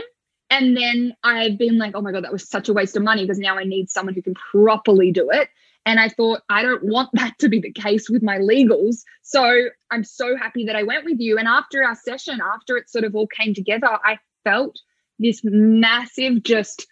And 0.50 0.78
then 0.78 1.14
I've 1.24 1.58
been 1.58 1.78
like, 1.78 1.96
oh 1.96 2.02
my 2.02 2.12
God, 2.12 2.24
that 2.24 2.32
was 2.32 2.48
such 2.48 2.70
a 2.70 2.74
waste 2.74 2.96
of 2.96 3.04
money 3.04 3.24
because 3.24 3.40
now 3.40 3.58
I 3.58 3.64
need 3.64 3.90
someone 3.90 4.16
who 4.16 4.22
can 4.22 4.34
properly 4.34 5.12
do 5.12 5.30
it. 5.30 5.50
And 5.86 6.00
I 6.00 6.10
thought, 6.10 6.42
I 6.50 6.64
don't 6.64 6.84
want 6.84 7.10
that 7.14 7.38
to 7.40 7.50
be 7.50 7.60
the 7.60 7.72
case 7.72 8.10
with 8.10 8.22
my 8.22 8.38
legals. 8.38 9.04
So 9.24 9.70
I'm 9.90 10.04
so 10.04 10.36
happy 10.36 10.66
that 10.66 10.76
I 10.76 10.84
went 10.84 11.06
with 11.06 11.20
you. 11.20 11.38
And 11.38 11.48
after 11.48 11.84
our 11.84 11.96
session, 11.96 12.40
after 12.42 12.76
it 12.76 12.90
sort 12.90 13.06
of 13.06 13.16
all 13.16 13.28
came 13.28 13.54
together, 13.54 13.88
I 13.88 14.20
felt 14.44 14.78
this 15.20 15.42
massive 15.44 16.44
just 16.44 16.88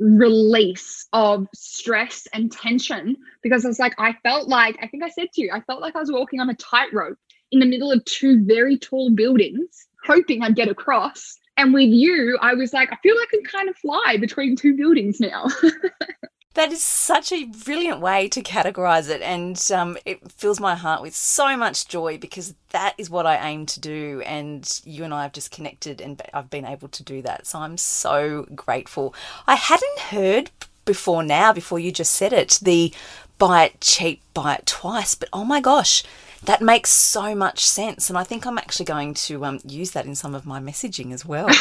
release 0.00 1.06
of 1.12 1.46
stress 1.54 2.26
and 2.32 2.50
tension 2.50 3.16
because 3.42 3.64
I 3.64 3.68
was 3.68 3.78
like, 3.78 3.94
I 3.98 4.14
felt 4.24 4.48
like, 4.48 4.76
I 4.82 4.88
think 4.88 5.04
I 5.04 5.10
said 5.10 5.28
to 5.32 5.42
you, 5.42 5.50
I 5.52 5.60
felt 5.60 5.80
like 5.80 5.94
I 5.94 6.00
was 6.00 6.10
walking 6.10 6.40
on 6.40 6.50
a 6.50 6.54
tightrope 6.54 7.18
in 7.52 7.60
the 7.60 7.66
middle 7.66 7.92
of 7.92 8.04
two 8.04 8.44
very 8.44 8.78
tall 8.78 9.10
buildings, 9.10 9.86
hoping 10.04 10.42
I'd 10.42 10.56
get 10.56 10.68
across. 10.68 11.38
And 11.56 11.72
with 11.72 11.88
you, 11.90 12.36
I 12.42 12.54
was 12.54 12.72
like, 12.72 12.92
I 12.92 12.96
feel 13.02 13.16
like 13.16 13.28
I 13.32 13.36
can 13.36 13.44
kind 13.44 13.68
of 13.68 13.76
fly 13.76 14.16
between 14.18 14.56
two 14.56 14.76
buildings 14.76 15.20
now. 15.20 15.46
That 16.54 16.70
is 16.70 16.84
such 16.84 17.32
a 17.32 17.46
brilliant 17.46 18.00
way 18.00 18.28
to 18.28 18.40
categorize 18.40 19.10
it, 19.10 19.20
and 19.22 19.60
um, 19.72 19.98
it 20.04 20.30
fills 20.30 20.60
my 20.60 20.76
heart 20.76 21.02
with 21.02 21.12
so 21.12 21.56
much 21.56 21.88
joy 21.88 22.16
because 22.16 22.54
that 22.70 22.94
is 22.96 23.10
what 23.10 23.26
I 23.26 23.48
aim 23.48 23.66
to 23.66 23.80
do. 23.80 24.22
And 24.24 24.80
you 24.84 25.02
and 25.02 25.12
I 25.12 25.24
have 25.24 25.32
just 25.32 25.50
connected, 25.50 26.00
and 26.00 26.22
I've 26.32 26.50
been 26.50 26.64
able 26.64 26.86
to 26.86 27.02
do 27.02 27.22
that. 27.22 27.48
So 27.48 27.58
I'm 27.58 27.76
so 27.76 28.46
grateful. 28.54 29.16
I 29.48 29.56
hadn't 29.56 29.98
heard 29.98 30.52
before 30.84 31.24
now, 31.24 31.52
before 31.52 31.80
you 31.80 31.90
just 31.90 32.12
said 32.12 32.32
it, 32.32 32.60
the 32.62 32.94
buy 33.36 33.64
it 33.64 33.80
cheap, 33.80 34.20
buy 34.32 34.54
it 34.54 34.66
twice. 34.66 35.16
But 35.16 35.30
oh 35.32 35.44
my 35.44 35.60
gosh, 35.60 36.04
that 36.46 36.60
makes 36.60 36.90
so 36.90 37.34
much 37.34 37.66
sense. 37.66 38.08
And 38.08 38.18
I 38.18 38.24
think 38.24 38.46
I'm 38.46 38.58
actually 38.58 38.86
going 38.86 39.14
to 39.14 39.44
um, 39.44 39.60
use 39.66 39.92
that 39.92 40.06
in 40.06 40.14
some 40.14 40.34
of 40.34 40.46
my 40.46 40.60
messaging 40.60 41.12
as 41.12 41.24
well. 41.24 41.46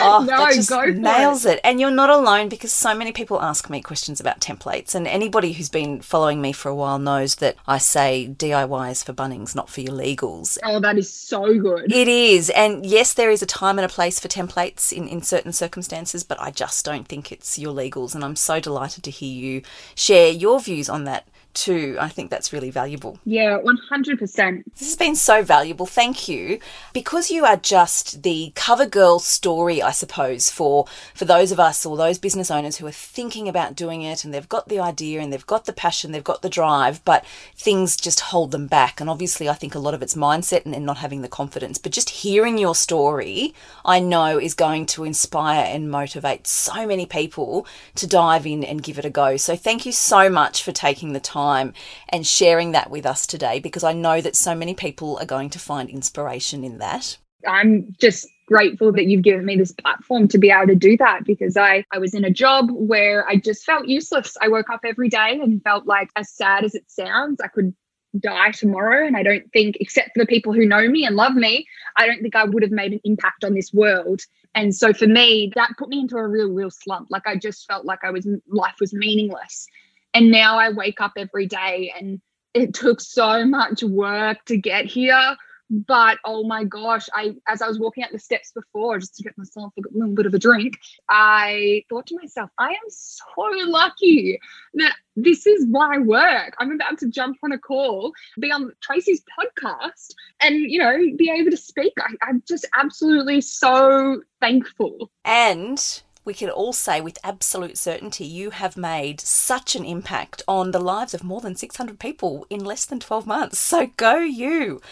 oh, 0.00 0.24
no, 0.26 0.26
that 0.26 0.54
just 0.54 0.70
nails 0.70 1.44
it. 1.44 1.54
it. 1.54 1.60
And 1.64 1.80
you're 1.80 1.90
not 1.90 2.10
alone 2.10 2.48
because 2.48 2.72
so 2.72 2.94
many 2.94 3.12
people 3.12 3.40
ask 3.40 3.68
me 3.70 3.80
questions 3.80 4.20
about 4.20 4.40
templates. 4.40 4.94
And 4.94 5.06
anybody 5.06 5.52
who's 5.52 5.68
been 5.68 6.00
following 6.00 6.40
me 6.40 6.52
for 6.52 6.68
a 6.68 6.74
while 6.74 6.98
knows 6.98 7.36
that 7.36 7.56
I 7.66 7.78
say 7.78 8.32
DIY 8.36 8.90
is 8.90 9.02
for 9.02 9.12
Bunnings, 9.12 9.54
not 9.54 9.68
for 9.68 9.80
your 9.80 9.94
legals. 9.94 10.58
Oh, 10.64 10.80
that 10.80 10.98
is 10.98 11.12
so 11.12 11.58
good. 11.58 11.92
It 11.92 12.08
is. 12.08 12.50
And 12.50 12.86
yes, 12.86 13.14
there 13.14 13.30
is 13.30 13.42
a 13.42 13.46
time 13.46 13.78
and 13.78 13.86
a 13.86 13.88
place 13.88 14.20
for 14.20 14.28
templates 14.28 14.92
in, 14.92 15.08
in 15.08 15.22
certain 15.22 15.52
circumstances, 15.52 16.24
but 16.24 16.40
I 16.40 16.50
just 16.50 16.84
don't 16.84 17.08
think 17.08 17.32
it's 17.32 17.58
your 17.58 17.74
legals. 17.74 18.14
And 18.14 18.24
I'm 18.24 18.36
so 18.36 18.60
delighted 18.60 19.04
to 19.04 19.10
hear 19.10 19.32
you 19.32 19.62
share 19.94 20.30
your 20.30 20.60
views 20.60 20.88
on 20.88 21.04
that 21.04 21.26
too. 21.58 21.96
I 22.00 22.08
think 22.08 22.30
that's 22.30 22.52
really 22.52 22.70
valuable. 22.70 23.18
Yeah, 23.24 23.58
100%. 23.58 24.18
This 24.20 24.88
has 24.88 24.96
been 24.96 25.16
so 25.16 25.42
valuable. 25.42 25.86
Thank 25.86 26.28
you. 26.28 26.60
Because 26.92 27.30
you 27.30 27.44
are 27.44 27.56
just 27.56 28.22
the 28.22 28.52
cover 28.54 28.86
girl 28.86 29.18
story, 29.18 29.82
I 29.82 29.90
suppose, 29.90 30.50
for 30.50 30.86
for 31.14 31.24
those 31.24 31.50
of 31.50 31.58
us 31.58 31.84
or 31.84 31.96
those 31.96 32.18
business 32.18 32.50
owners 32.50 32.76
who 32.76 32.86
are 32.86 32.92
thinking 32.92 33.48
about 33.48 33.74
doing 33.74 34.02
it 34.02 34.24
and 34.24 34.32
they've 34.32 34.48
got 34.48 34.68
the 34.68 34.78
idea 34.78 35.20
and 35.20 35.32
they've 35.32 35.46
got 35.46 35.64
the 35.64 35.72
passion, 35.72 36.12
they've 36.12 36.22
got 36.22 36.42
the 36.42 36.48
drive, 36.48 37.04
but 37.04 37.24
things 37.56 37.96
just 37.96 38.20
hold 38.20 38.52
them 38.52 38.68
back. 38.68 39.00
And 39.00 39.10
obviously, 39.10 39.48
I 39.48 39.54
think 39.54 39.74
a 39.74 39.80
lot 39.80 39.94
of 39.94 40.02
it's 40.02 40.14
mindset 40.14 40.64
and, 40.64 40.74
and 40.74 40.86
not 40.86 40.98
having 40.98 41.22
the 41.22 41.28
confidence. 41.28 41.78
But 41.78 41.92
just 41.92 42.10
hearing 42.10 42.56
your 42.56 42.76
story, 42.76 43.54
I 43.84 43.98
know 43.98 44.38
is 44.38 44.54
going 44.54 44.86
to 44.86 45.04
inspire 45.04 45.64
and 45.64 45.90
motivate 45.90 46.46
so 46.46 46.86
many 46.86 47.06
people 47.06 47.66
to 47.96 48.06
dive 48.06 48.46
in 48.46 48.62
and 48.62 48.82
give 48.82 48.98
it 48.98 49.04
a 49.04 49.10
go. 49.10 49.36
So 49.36 49.56
thank 49.56 49.84
you 49.84 49.92
so 49.92 50.30
much 50.30 50.62
for 50.62 50.70
taking 50.70 51.12
the 51.12 51.20
time 51.20 51.47
time 51.48 51.72
and 52.08 52.26
sharing 52.26 52.72
that 52.72 52.90
with 52.90 53.06
us 53.06 53.26
today 53.26 53.60
because 53.60 53.84
I 53.84 53.92
know 53.92 54.20
that 54.20 54.36
so 54.36 54.54
many 54.54 54.74
people 54.74 55.18
are 55.18 55.26
going 55.26 55.50
to 55.50 55.58
find 55.58 55.88
inspiration 55.88 56.64
in 56.64 56.78
that. 56.78 57.18
I'm 57.46 57.94
just 58.00 58.26
grateful 58.46 58.92
that 58.92 59.06
you've 59.06 59.22
given 59.22 59.44
me 59.44 59.56
this 59.56 59.72
platform 59.72 60.26
to 60.28 60.38
be 60.38 60.50
able 60.50 60.66
to 60.66 60.74
do 60.74 60.96
that 60.96 61.24
because 61.24 61.56
I, 61.56 61.84
I 61.92 61.98
was 61.98 62.14
in 62.14 62.24
a 62.24 62.30
job 62.30 62.70
where 62.70 63.28
I 63.28 63.36
just 63.36 63.64
felt 63.64 63.86
useless. 63.86 64.36
I 64.40 64.48
woke 64.48 64.70
up 64.70 64.80
every 64.84 65.08
day 65.08 65.38
and 65.42 65.62
felt 65.62 65.86
like, 65.86 66.08
as 66.16 66.30
sad 66.30 66.64
as 66.64 66.74
it 66.74 66.90
sounds, 66.90 67.40
I 67.40 67.48
could 67.48 67.74
die 68.18 68.50
tomorrow. 68.52 69.06
And 69.06 69.16
I 69.16 69.22
don't 69.22 69.50
think, 69.52 69.76
except 69.80 70.10
for 70.14 70.20
the 70.20 70.26
people 70.26 70.52
who 70.52 70.66
know 70.66 70.88
me 70.88 71.04
and 71.04 71.14
love 71.14 71.34
me, 71.34 71.66
I 71.96 72.06
don't 72.06 72.22
think 72.22 72.34
I 72.34 72.44
would 72.44 72.62
have 72.62 72.72
made 72.72 72.92
an 72.92 73.00
impact 73.04 73.44
on 73.44 73.54
this 73.54 73.72
world. 73.72 74.20
And 74.54 74.74
so 74.74 74.92
for 74.92 75.06
me, 75.06 75.52
that 75.54 75.70
put 75.78 75.88
me 75.88 76.00
into 76.00 76.16
a 76.16 76.26
real, 76.26 76.50
real 76.50 76.70
slump. 76.70 77.08
Like 77.10 77.26
I 77.26 77.36
just 77.36 77.66
felt 77.66 77.84
like 77.84 78.00
I 78.02 78.10
was, 78.10 78.26
life 78.48 78.76
was 78.80 78.92
meaningless. 78.92 79.68
And 80.18 80.32
now 80.32 80.58
I 80.58 80.70
wake 80.70 81.00
up 81.00 81.12
every 81.16 81.46
day 81.46 81.94
and 81.96 82.20
it 82.52 82.74
took 82.74 83.00
so 83.00 83.46
much 83.46 83.84
work 83.84 84.44
to 84.46 84.56
get 84.56 84.86
here. 84.86 85.36
But 85.70 86.18
oh 86.24 86.42
my 86.42 86.64
gosh, 86.64 87.08
I 87.14 87.36
as 87.46 87.62
I 87.62 87.68
was 87.68 87.78
walking 87.78 88.02
up 88.02 88.10
the 88.10 88.18
steps 88.18 88.50
before 88.50 88.98
just 88.98 89.14
to 89.14 89.22
get 89.22 89.38
myself 89.38 89.72
a 89.78 89.82
little 89.96 90.16
bit 90.16 90.26
of 90.26 90.34
a 90.34 90.38
drink, 90.40 90.76
I 91.08 91.84
thought 91.88 92.08
to 92.08 92.16
myself, 92.16 92.50
I 92.58 92.70
am 92.70 92.88
so 92.88 93.22
lucky 93.68 94.40
that 94.74 94.96
this 95.14 95.46
is 95.46 95.68
my 95.68 95.98
work. 95.98 96.56
I'm 96.58 96.72
about 96.72 96.98
to 96.98 97.08
jump 97.08 97.36
on 97.44 97.52
a 97.52 97.58
call, 97.58 98.10
be 98.40 98.50
on 98.50 98.72
Tracy's 98.82 99.22
podcast, 99.38 100.14
and 100.42 100.56
you 100.56 100.80
know, 100.80 100.98
be 101.16 101.30
able 101.30 101.52
to 101.52 101.56
speak. 101.56 101.92
I, 102.00 102.12
I'm 102.28 102.42
just 102.48 102.66
absolutely 102.74 103.40
so 103.40 104.20
thankful. 104.40 105.12
And 105.24 106.02
we 106.28 106.34
can 106.34 106.50
all 106.50 106.74
say 106.74 107.00
with 107.00 107.18
absolute 107.24 107.78
certainty 107.78 108.26
you 108.26 108.50
have 108.50 108.76
made 108.76 109.18
such 109.18 109.74
an 109.74 109.82
impact 109.82 110.42
on 110.46 110.72
the 110.72 110.78
lives 110.78 111.14
of 111.14 111.24
more 111.24 111.40
than 111.40 111.56
600 111.56 111.98
people 111.98 112.46
in 112.50 112.62
less 112.62 112.84
than 112.84 113.00
12 113.00 113.26
months. 113.26 113.58
So 113.58 113.86
go 113.96 114.18
you. 114.18 114.82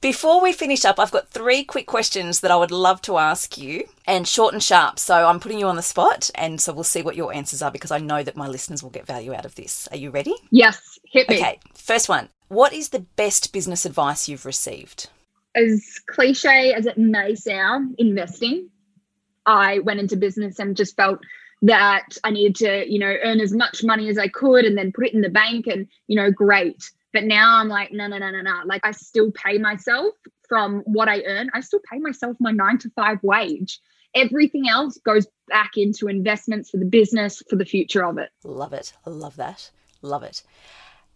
Before 0.00 0.40
we 0.40 0.52
finish 0.52 0.84
up, 0.84 1.00
I've 1.00 1.10
got 1.10 1.30
three 1.30 1.64
quick 1.64 1.88
questions 1.88 2.38
that 2.40 2.52
I 2.52 2.56
would 2.56 2.70
love 2.70 3.02
to 3.02 3.18
ask 3.18 3.58
you 3.58 3.88
and 4.06 4.28
short 4.28 4.54
and 4.54 4.62
sharp. 4.62 5.00
So 5.00 5.26
I'm 5.26 5.40
putting 5.40 5.58
you 5.58 5.66
on 5.66 5.74
the 5.74 5.82
spot 5.82 6.30
and 6.36 6.60
so 6.60 6.72
we'll 6.72 6.84
see 6.84 7.02
what 7.02 7.16
your 7.16 7.34
answers 7.34 7.60
are 7.60 7.72
because 7.72 7.90
I 7.90 7.98
know 7.98 8.22
that 8.22 8.36
my 8.36 8.46
listeners 8.46 8.80
will 8.80 8.90
get 8.90 9.04
value 9.04 9.34
out 9.34 9.44
of 9.44 9.56
this. 9.56 9.88
Are 9.90 9.96
you 9.96 10.10
ready? 10.10 10.34
Yes, 10.52 10.96
hit 11.10 11.28
me. 11.28 11.38
Okay, 11.38 11.58
first 11.74 12.08
one. 12.08 12.28
What 12.46 12.72
is 12.72 12.90
the 12.90 13.04
best 13.16 13.52
business 13.52 13.84
advice 13.84 14.28
you've 14.28 14.46
received? 14.46 15.10
As 15.56 16.00
cliche 16.06 16.72
as 16.72 16.86
it 16.86 16.98
may 16.98 17.34
sound, 17.34 17.96
investing. 17.98 18.70
I 19.48 19.78
went 19.80 19.98
into 19.98 20.16
business 20.16 20.58
and 20.58 20.76
just 20.76 20.94
felt 20.94 21.20
that 21.62 22.06
I 22.22 22.30
needed 22.30 22.54
to, 22.56 22.92
you 22.92 22.98
know, 22.98 23.16
earn 23.24 23.40
as 23.40 23.52
much 23.52 23.82
money 23.82 24.08
as 24.08 24.18
I 24.18 24.28
could 24.28 24.64
and 24.64 24.76
then 24.76 24.92
put 24.92 25.06
it 25.06 25.14
in 25.14 25.22
the 25.22 25.30
bank 25.30 25.66
and, 25.66 25.88
you 26.06 26.16
know, 26.16 26.30
great. 26.30 26.90
But 27.14 27.24
now 27.24 27.56
I'm 27.56 27.68
like, 27.68 27.90
no, 27.90 28.06
no, 28.06 28.18
no, 28.18 28.30
no, 28.30 28.42
no. 28.42 28.60
Like 28.66 28.82
I 28.84 28.92
still 28.92 29.32
pay 29.32 29.56
myself 29.56 30.14
from 30.48 30.80
what 30.80 31.08
I 31.08 31.22
earn, 31.22 31.50
I 31.54 31.60
still 31.60 31.80
pay 31.90 31.98
myself 31.98 32.36
my 32.40 32.52
nine 32.52 32.78
to 32.78 32.90
five 32.90 33.18
wage. 33.22 33.80
Everything 34.14 34.68
else 34.68 34.98
goes 34.98 35.26
back 35.48 35.72
into 35.76 36.08
investments 36.08 36.70
for 36.70 36.76
the 36.76 36.86
business 36.86 37.42
for 37.48 37.56
the 37.56 37.64
future 37.64 38.04
of 38.04 38.18
it. 38.18 38.30
Love 38.44 38.72
it. 38.72 38.92
Love 39.04 39.36
that. 39.36 39.70
Love 40.00 40.22
it. 40.22 40.42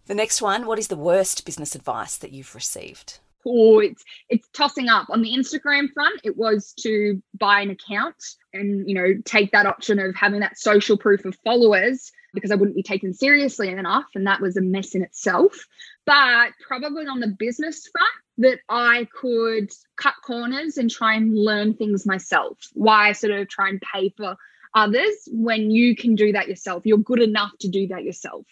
The 0.07 0.15
next 0.15 0.43
one, 0.43 0.67
what 0.67 0.79
is 0.79 0.89
the 0.89 0.97
worst 0.97 1.45
business 1.45 1.75
advice 1.75 2.17
that 2.17 2.33
you've 2.33 2.55
received? 2.55 3.19
Oh, 3.46 3.80
it's 3.80 4.04
it's 4.28 4.49
tossing 4.52 4.88
up. 4.88 5.08
On 5.11 5.22
the 5.22 5.34
Instagram 5.34 5.92
front, 5.92 6.20
it 6.25 6.37
was 6.37 6.72
to 6.80 7.22
buy 7.38 7.61
an 7.61 7.70
account 7.70 8.16
and 8.52 8.88
you 8.88 8.94
know 8.94 9.14
take 9.25 9.52
that 9.52 9.66
option 9.66 9.99
of 9.99 10.14
having 10.14 10.40
that 10.40 10.58
social 10.58 10.96
proof 10.96 11.25
of 11.25 11.37
followers 11.44 12.12
because 12.34 12.50
I 12.50 12.54
wouldn't 12.54 12.76
be 12.76 12.82
taken 12.82 13.12
seriously 13.12 13.68
enough, 13.68 14.06
and 14.14 14.26
that 14.26 14.40
was 14.40 14.56
a 14.56 14.62
mess 14.62 14.94
in 14.94 15.02
itself. 15.02 15.66
But 16.06 16.52
probably 16.66 17.06
on 17.06 17.20
the 17.20 17.28
business 17.38 17.87
front, 17.92 18.14
that 18.38 18.58
I 18.68 19.06
could 19.20 19.70
cut 19.96 20.14
corners 20.25 20.78
and 20.78 20.90
try 20.90 21.14
and 21.14 21.37
learn 21.37 21.75
things 21.75 22.06
myself. 22.06 22.58
Why 22.72 23.12
sort 23.12 23.32
of 23.32 23.49
try 23.49 23.68
and 23.68 23.80
pay 23.80 24.12
for 24.16 24.37
others 24.75 25.28
when 25.30 25.70
you 25.70 25.94
can 25.94 26.14
do 26.14 26.32
that 26.32 26.49
yourself? 26.49 26.87
You're 26.87 26.99
good 26.99 27.20
enough 27.20 27.52
to 27.61 27.68
do 27.68 27.88
that 27.88 28.04
yourself. 28.04 28.46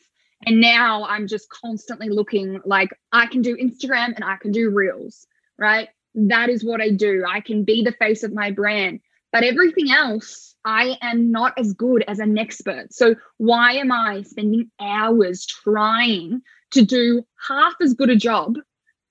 And 0.47 0.61
now 0.61 1.05
I'm 1.05 1.27
just 1.27 1.49
constantly 1.51 2.09
looking 2.09 2.61
like 2.65 2.91
I 3.13 3.27
can 3.27 3.43
do 3.43 3.57
Instagram 3.57 4.15
and 4.15 4.25
I 4.25 4.37
can 4.37 4.53
do 4.53 4.71
reels, 4.71 5.27
right? 5.59 5.89
That 6.15 6.49
is 6.49 6.65
what 6.65 6.81
I 6.81 6.91
do. 6.91 7.25
I 7.29 7.41
can 7.41 7.65
be 7.65 7.83
the 7.83 7.93
face 7.93 8.23
of 8.23 8.33
my 8.33 8.51
brand. 8.51 9.01
But 9.33 9.45
everything 9.45 9.93
else, 9.93 10.57
I 10.65 10.97
am 11.03 11.31
not 11.31 11.53
as 11.57 11.73
good 11.73 12.05
as 12.09 12.19
an 12.19 12.37
expert. 12.37 12.93
So 12.93 13.15
why 13.37 13.75
am 13.75 13.93
I 13.93 14.23
spending 14.23 14.71
hours 14.81 15.47
trying 15.47 16.43
to 16.73 16.83
do 16.83 17.25
half 17.47 17.75
as 17.81 17.95
good 17.95 18.11
a 18.11 18.17
job 18.17 18.57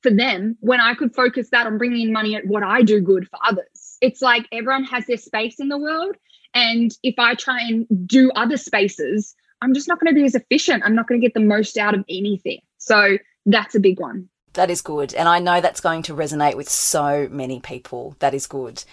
for 0.01 0.11
them 0.11 0.57
when 0.59 0.81
I 0.81 0.93
could 0.93 1.15
focus 1.15 1.49
that 1.51 1.67
on 1.67 1.77
bringing 1.77 2.07
in 2.07 2.13
money 2.13 2.35
at 2.35 2.45
what 2.47 2.63
I 2.63 2.81
do 2.81 2.99
good 2.99 3.27
for 3.29 3.39
others? 3.47 3.97
It's 4.01 4.21
like 4.21 4.47
everyone 4.51 4.83
has 4.85 5.05
their 5.05 5.17
space 5.17 5.59
in 5.59 5.69
the 5.69 5.77
world. 5.77 6.15
And 6.53 6.91
if 7.03 7.15
I 7.17 7.35
try 7.35 7.61
and 7.61 7.87
do 8.07 8.31
other 8.31 8.57
spaces, 8.57 9.35
I'm 9.61 9.73
just 9.73 9.87
not 9.87 9.99
going 9.99 10.13
to 10.13 10.19
be 10.19 10.25
as 10.25 10.35
efficient. 10.35 10.83
I'm 10.85 10.95
not 10.95 11.07
going 11.07 11.19
to 11.19 11.25
get 11.25 11.33
the 11.33 11.39
most 11.39 11.77
out 11.77 11.93
of 11.93 12.03
anything. 12.09 12.59
So 12.77 13.17
that's 13.45 13.75
a 13.75 13.79
big 13.79 13.99
one. 13.99 14.29
That 14.53 14.69
is 14.69 14.81
good. 14.81 15.13
And 15.13 15.29
I 15.29 15.39
know 15.39 15.61
that's 15.61 15.81
going 15.81 16.01
to 16.03 16.15
resonate 16.15 16.55
with 16.55 16.69
so 16.69 17.27
many 17.29 17.59
people. 17.59 18.15
That 18.19 18.33
is 18.33 18.47
good. 18.47 18.83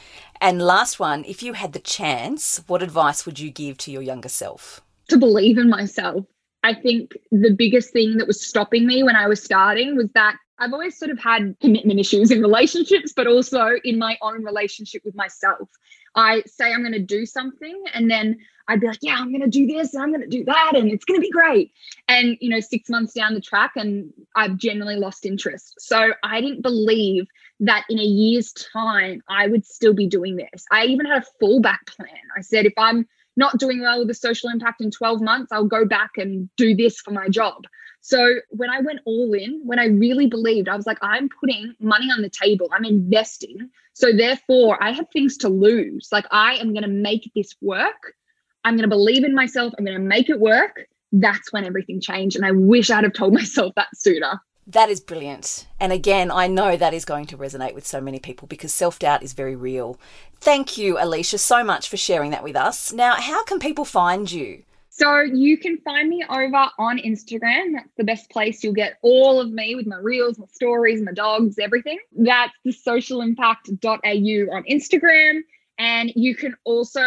And 0.40 0.61
last 0.61 1.00
one, 1.00 1.25
if 1.25 1.42
you 1.42 1.54
had 1.54 1.73
the 1.73 1.78
chance, 1.78 2.62
what 2.66 2.82
advice 2.82 3.25
would 3.25 3.38
you 3.38 3.50
give 3.50 3.78
to 3.78 3.90
your 3.90 4.02
younger 4.02 4.28
self? 4.28 4.82
To 5.08 5.16
believe 5.16 5.56
in 5.56 5.70
myself. 5.70 6.26
I 6.62 6.75
think 6.75 7.12
the 7.30 7.54
biggest 7.56 7.92
thing 7.92 8.18
that 8.18 8.26
was 8.26 8.44
stopping 8.44 8.87
me 8.87 9.02
when 9.02 9.16
I 9.16 9.28
was 9.28 9.42
starting 9.42 9.96
was 9.96 10.11
that 10.14 10.37
I've 10.58 10.73
always 10.73 10.99
sort 10.99 11.11
of 11.11 11.18
had 11.18 11.54
commitment 11.61 12.00
issues 12.00 12.30
in 12.30 12.40
relationships, 12.40 13.12
but 13.14 13.26
also 13.26 13.73
in 13.85 13.99
my 13.99 14.18
own 14.23 14.42
relationship 14.42 15.02
with 15.04 15.14
myself. 15.14 15.68
I 16.16 16.42
say 16.46 16.73
I'm 16.73 16.80
going 16.80 16.92
to 16.92 16.99
do 16.99 17.26
something 17.26 17.85
and 17.92 18.11
then 18.11 18.38
I'd 18.68 18.80
be 18.80 18.88
like, 18.88 18.99
yeah, 19.02 19.16
I'm 19.16 19.30
going 19.30 19.42
to 19.42 19.49
do 19.49 19.66
this 19.66 19.94
and 19.94 20.02
I'm 20.02 20.11
going 20.11 20.23
to 20.23 20.26
do 20.28 20.44
that 20.44 20.73
and 20.75 20.90
it's 20.90 21.04
going 21.04 21.18
to 21.18 21.23
be 21.23 21.30
great. 21.30 21.73
And, 22.08 22.37
you 22.40 22.49
know, 22.49 22.61
six 22.61 22.88
months 22.88 23.12
down 23.12 23.35
the 23.35 23.40
track 23.40 23.73
and 23.76 24.12
I've 24.35 24.56
generally 24.56 24.96
lost 24.96 25.25
interest. 25.25 25.75
So 25.78 26.12
I 26.25 26.40
didn't 26.40 26.62
believe 26.62 27.26
that 27.61 27.85
in 27.88 27.99
a 27.99 28.04
year's 28.04 28.52
time, 28.52 29.23
I 29.28 29.46
would 29.46 29.64
still 29.64 29.94
be 29.94 30.06
doing 30.06 30.37
this. 30.37 30.64
I 30.73 30.87
even 30.87 31.06
had 31.06 31.23
a 31.23 31.44
fallback 31.44 31.87
plan. 31.87 32.11
I 32.37 32.40
said, 32.40 32.66
if 32.66 32.75
I'm 32.76 33.06
not 33.37 33.58
doing 33.58 33.82
well 33.82 33.99
with 33.99 34.08
the 34.08 34.14
social 34.14 34.49
impact 34.49 34.80
in 34.80 34.90
12 34.90 35.20
months, 35.20 35.52
I'll 35.52 35.64
go 35.64 35.85
back 35.85 36.12
and 36.16 36.49
do 36.56 36.75
this 36.75 37.00
for 37.00 37.12
my 37.12 37.28
job. 37.28 37.64
So 38.06 38.36
when 38.50 38.70
I 38.70 38.78
went 38.82 39.00
all 39.04 39.32
in, 39.34 39.62
when 39.64 39.80
I 39.80 39.86
really 39.86 40.28
believed, 40.28 40.68
I 40.68 40.76
was 40.76 40.86
like, 40.86 40.98
I'm 41.02 41.28
putting 41.40 41.75
money 41.80 42.06
on 42.06 42.22
the 42.22 42.30
table, 42.30 42.68
I'm 42.72 42.84
investing. 42.84 43.68
So 43.94 44.12
therefore, 44.12 44.80
I 44.80 44.92
have 44.92 45.08
things 45.12 45.36
to 45.38 45.48
lose. 45.48 46.08
Like, 46.12 46.25
I 46.30 46.54
am 46.54 46.72
going 46.72 46.84
to 46.84 46.88
make 46.88 47.28
this 47.34 47.56
work. 47.60 48.14
I'm 48.62 48.75
going 48.76 48.88
to 48.88 48.96
believe 48.96 49.25
in 49.25 49.34
myself. 49.34 49.75
I'm 49.76 49.84
going 49.84 49.96
to 49.96 50.04
make 50.04 50.30
it 50.30 50.38
work. 50.38 50.86
That's 51.10 51.52
when 51.52 51.64
everything 51.64 52.00
changed. 52.00 52.36
And 52.36 52.46
I 52.46 52.52
wish 52.52 52.92
I'd 52.92 53.02
have 53.02 53.12
told 53.12 53.34
myself 53.40 53.75
that 53.75 53.88
sooner. 53.96 54.40
That 54.68 54.88
is 54.88 55.00
brilliant. 55.00 55.66
And 55.80 55.92
again, 55.92 56.30
I 56.30 56.46
know 56.46 56.76
that 56.76 56.95
is 56.95 57.04
going 57.04 57.26
to 57.26 57.36
resonate 57.36 57.75
with 57.75 57.88
so 57.88 58.00
many 58.00 58.21
people 58.21 58.47
because 58.47 58.73
self 58.73 59.00
doubt 59.00 59.25
is 59.25 59.32
very 59.32 59.56
real. 59.56 59.99
Thank 60.38 60.78
you, 60.78 60.97
Alicia, 60.97 61.38
so 61.38 61.64
much 61.64 61.88
for 61.88 61.97
sharing 61.97 62.30
that 62.30 62.45
with 62.45 62.54
us. 62.54 62.92
Now, 62.92 63.16
how 63.16 63.42
can 63.42 63.58
people 63.58 63.84
find 63.84 64.30
you? 64.30 64.62
So 64.99 65.21
you 65.21 65.59
can 65.59 65.76
find 65.78 66.09
me 66.09 66.25
over 66.26 66.71
on 66.78 66.99
Instagram. 66.99 67.75
That's 67.75 67.93
the 67.99 68.04
best 68.04 68.30
place. 68.30 68.65
You'll 68.65 68.73
get 68.73 68.97
all 69.02 69.43
of 69.43 69.50
me 69.50 69.75
with 69.75 69.87
my 69.87 69.99
reels, 69.99 70.39
my 70.39 70.47
stories, 70.50 71.02
my 71.02 71.13
dogs, 71.13 71.59
everything. 71.59 71.99
That's 72.13 72.54
the 72.65 72.73
socialimpact.au 72.73 74.56
on 74.56 74.65
Instagram. 74.65 75.41
And 75.78 76.11
you 76.17 76.35
can 76.35 76.56
also 76.65 77.02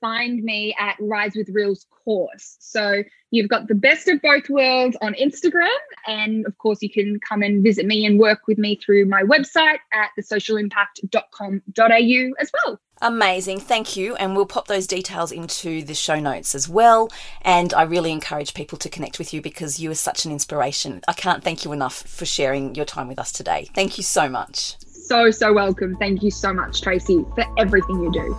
find 0.00 0.42
me 0.42 0.74
at 0.78 0.96
Rise 0.98 1.36
with 1.36 1.50
Reels 1.50 1.84
course. 2.04 2.56
So 2.60 3.02
you've 3.30 3.50
got 3.50 3.68
the 3.68 3.74
best 3.74 4.08
of 4.08 4.22
both 4.22 4.48
worlds 4.48 4.96
on 5.02 5.12
Instagram. 5.12 5.68
And 6.06 6.46
of 6.46 6.56
course, 6.56 6.80
you 6.80 6.88
can 6.88 7.20
come 7.28 7.42
and 7.42 7.62
visit 7.62 7.84
me 7.84 8.06
and 8.06 8.18
work 8.18 8.46
with 8.48 8.56
me 8.56 8.76
through 8.76 9.04
my 9.04 9.22
website 9.22 9.80
at 9.92 10.08
thesocialimpact.com.au 10.18 12.34
as 12.40 12.50
well. 12.64 12.80
Amazing, 13.04 13.60
thank 13.60 13.96
you. 13.96 14.16
And 14.16 14.34
we'll 14.34 14.46
pop 14.46 14.66
those 14.66 14.86
details 14.86 15.30
into 15.30 15.82
the 15.82 15.92
show 15.92 16.18
notes 16.18 16.54
as 16.54 16.70
well. 16.70 17.10
And 17.42 17.74
I 17.74 17.82
really 17.82 18.10
encourage 18.10 18.54
people 18.54 18.78
to 18.78 18.88
connect 18.88 19.18
with 19.18 19.34
you 19.34 19.42
because 19.42 19.78
you 19.78 19.90
are 19.90 19.94
such 19.94 20.24
an 20.24 20.32
inspiration. 20.32 21.02
I 21.06 21.12
can't 21.12 21.44
thank 21.44 21.66
you 21.66 21.72
enough 21.72 22.02
for 22.08 22.24
sharing 22.24 22.74
your 22.74 22.86
time 22.86 23.08
with 23.08 23.18
us 23.18 23.30
today. 23.30 23.68
Thank 23.74 23.98
you 23.98 24.02
so 24.02 24.26
much. 24.30 24.76
So, 24.80 25.30
so 25.30 25.52
welcome. 25.52 25.96
Thank 25.98 26.22
you 26.22 26.30
so 26.30 26.54
much, 26.54 26.80
Tracy, 26.80 27.26
for 27.34 27.44
everything 27.58 28.02
you 28.02 28.10
do. 28.10 28.34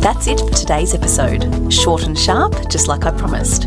That's 0.00 0.26
it 0.26 0.40
for 0.40 0.54
today's 0.54 0.94
episode. 0.94 1.70
Short 1.70 2.06
and 2.06 2.18
sharp, 2.18 2.70
just 2.70 2.88
like 2.88 3.04
I 3.04 3.10
promised. 3.10 3.66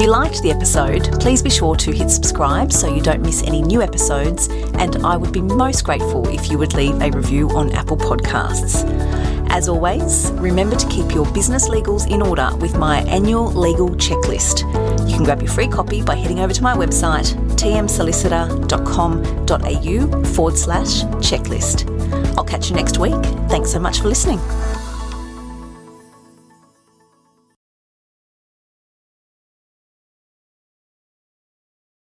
If 0.00 0.06
you 0.06 0.12
liked 0.12 0.42
the 0.42 0.50
episode, 0.50 1.20
please 1.20 1.42
be 1.42 1.50
sure 1.50 1.76
to 1.76 1.92
hit 1.92 2.08
subscribe 2.08 2.72
so 2.72 2.88
you 2.88 3.02
don't 3.02 3.20
miss 3.20 3.42
any 3.42 3.60
new 3.60 3.82
episodes, 3.82 4.48
and 4.78 4.96
I 5.04 5.18
would 5.18 5.30
be 5.30 5.42
most 5.42 5.84
grateful 5.84 6.26
if 6.28 6.50
you 6.50 6.56
would 6.56 6.72
leave 6.72 7.02
a 7.02 7.10
review 7.10 7.50
on 7.50 7.70
Apple 7.72 7.98
Podcasts. 7.98 8.82
As 9.50 9.68
always, 9.68 10.30
remember 10.36 10.76
to 10.76 10.88
keep 10.88 11.14
your 11.14 11.30
business 11.32 11.68
legals 11.68 12.10
in 12.10 12.22
order 12.22 12.48
with 12.56 12.78
my 12.78 13.02
annual 13.02 13.52
legal 13.52 13.90
checklist. 13.90 14.60
You 15.06 15.16
can 15.16 15.24
grab 15.24 15.42
your 15.42 15.52
free 15.52 15.68
copy 15.68 16.00
by 16.00 16.14
heading 16.14 16.40
over 16.40 16.54
to 16.54 16.62
my 16.62 16.74
website, 16.74 17.34
tmsolicitor.com.au 17.56 20.24
forward 20.32 20.56
slash 20.56 21.02
checklist. 21.20 21.86
I'll 22.38 22.44
catch 22.44 22.70
you 22.70 22.76
next 22.76 22.96
week. 22.96 23.22
Thanks 23.50 23.70
so 23.70 23.78
much 23.78 24.00
for 24.00 24.08
listening. 24.08 24.40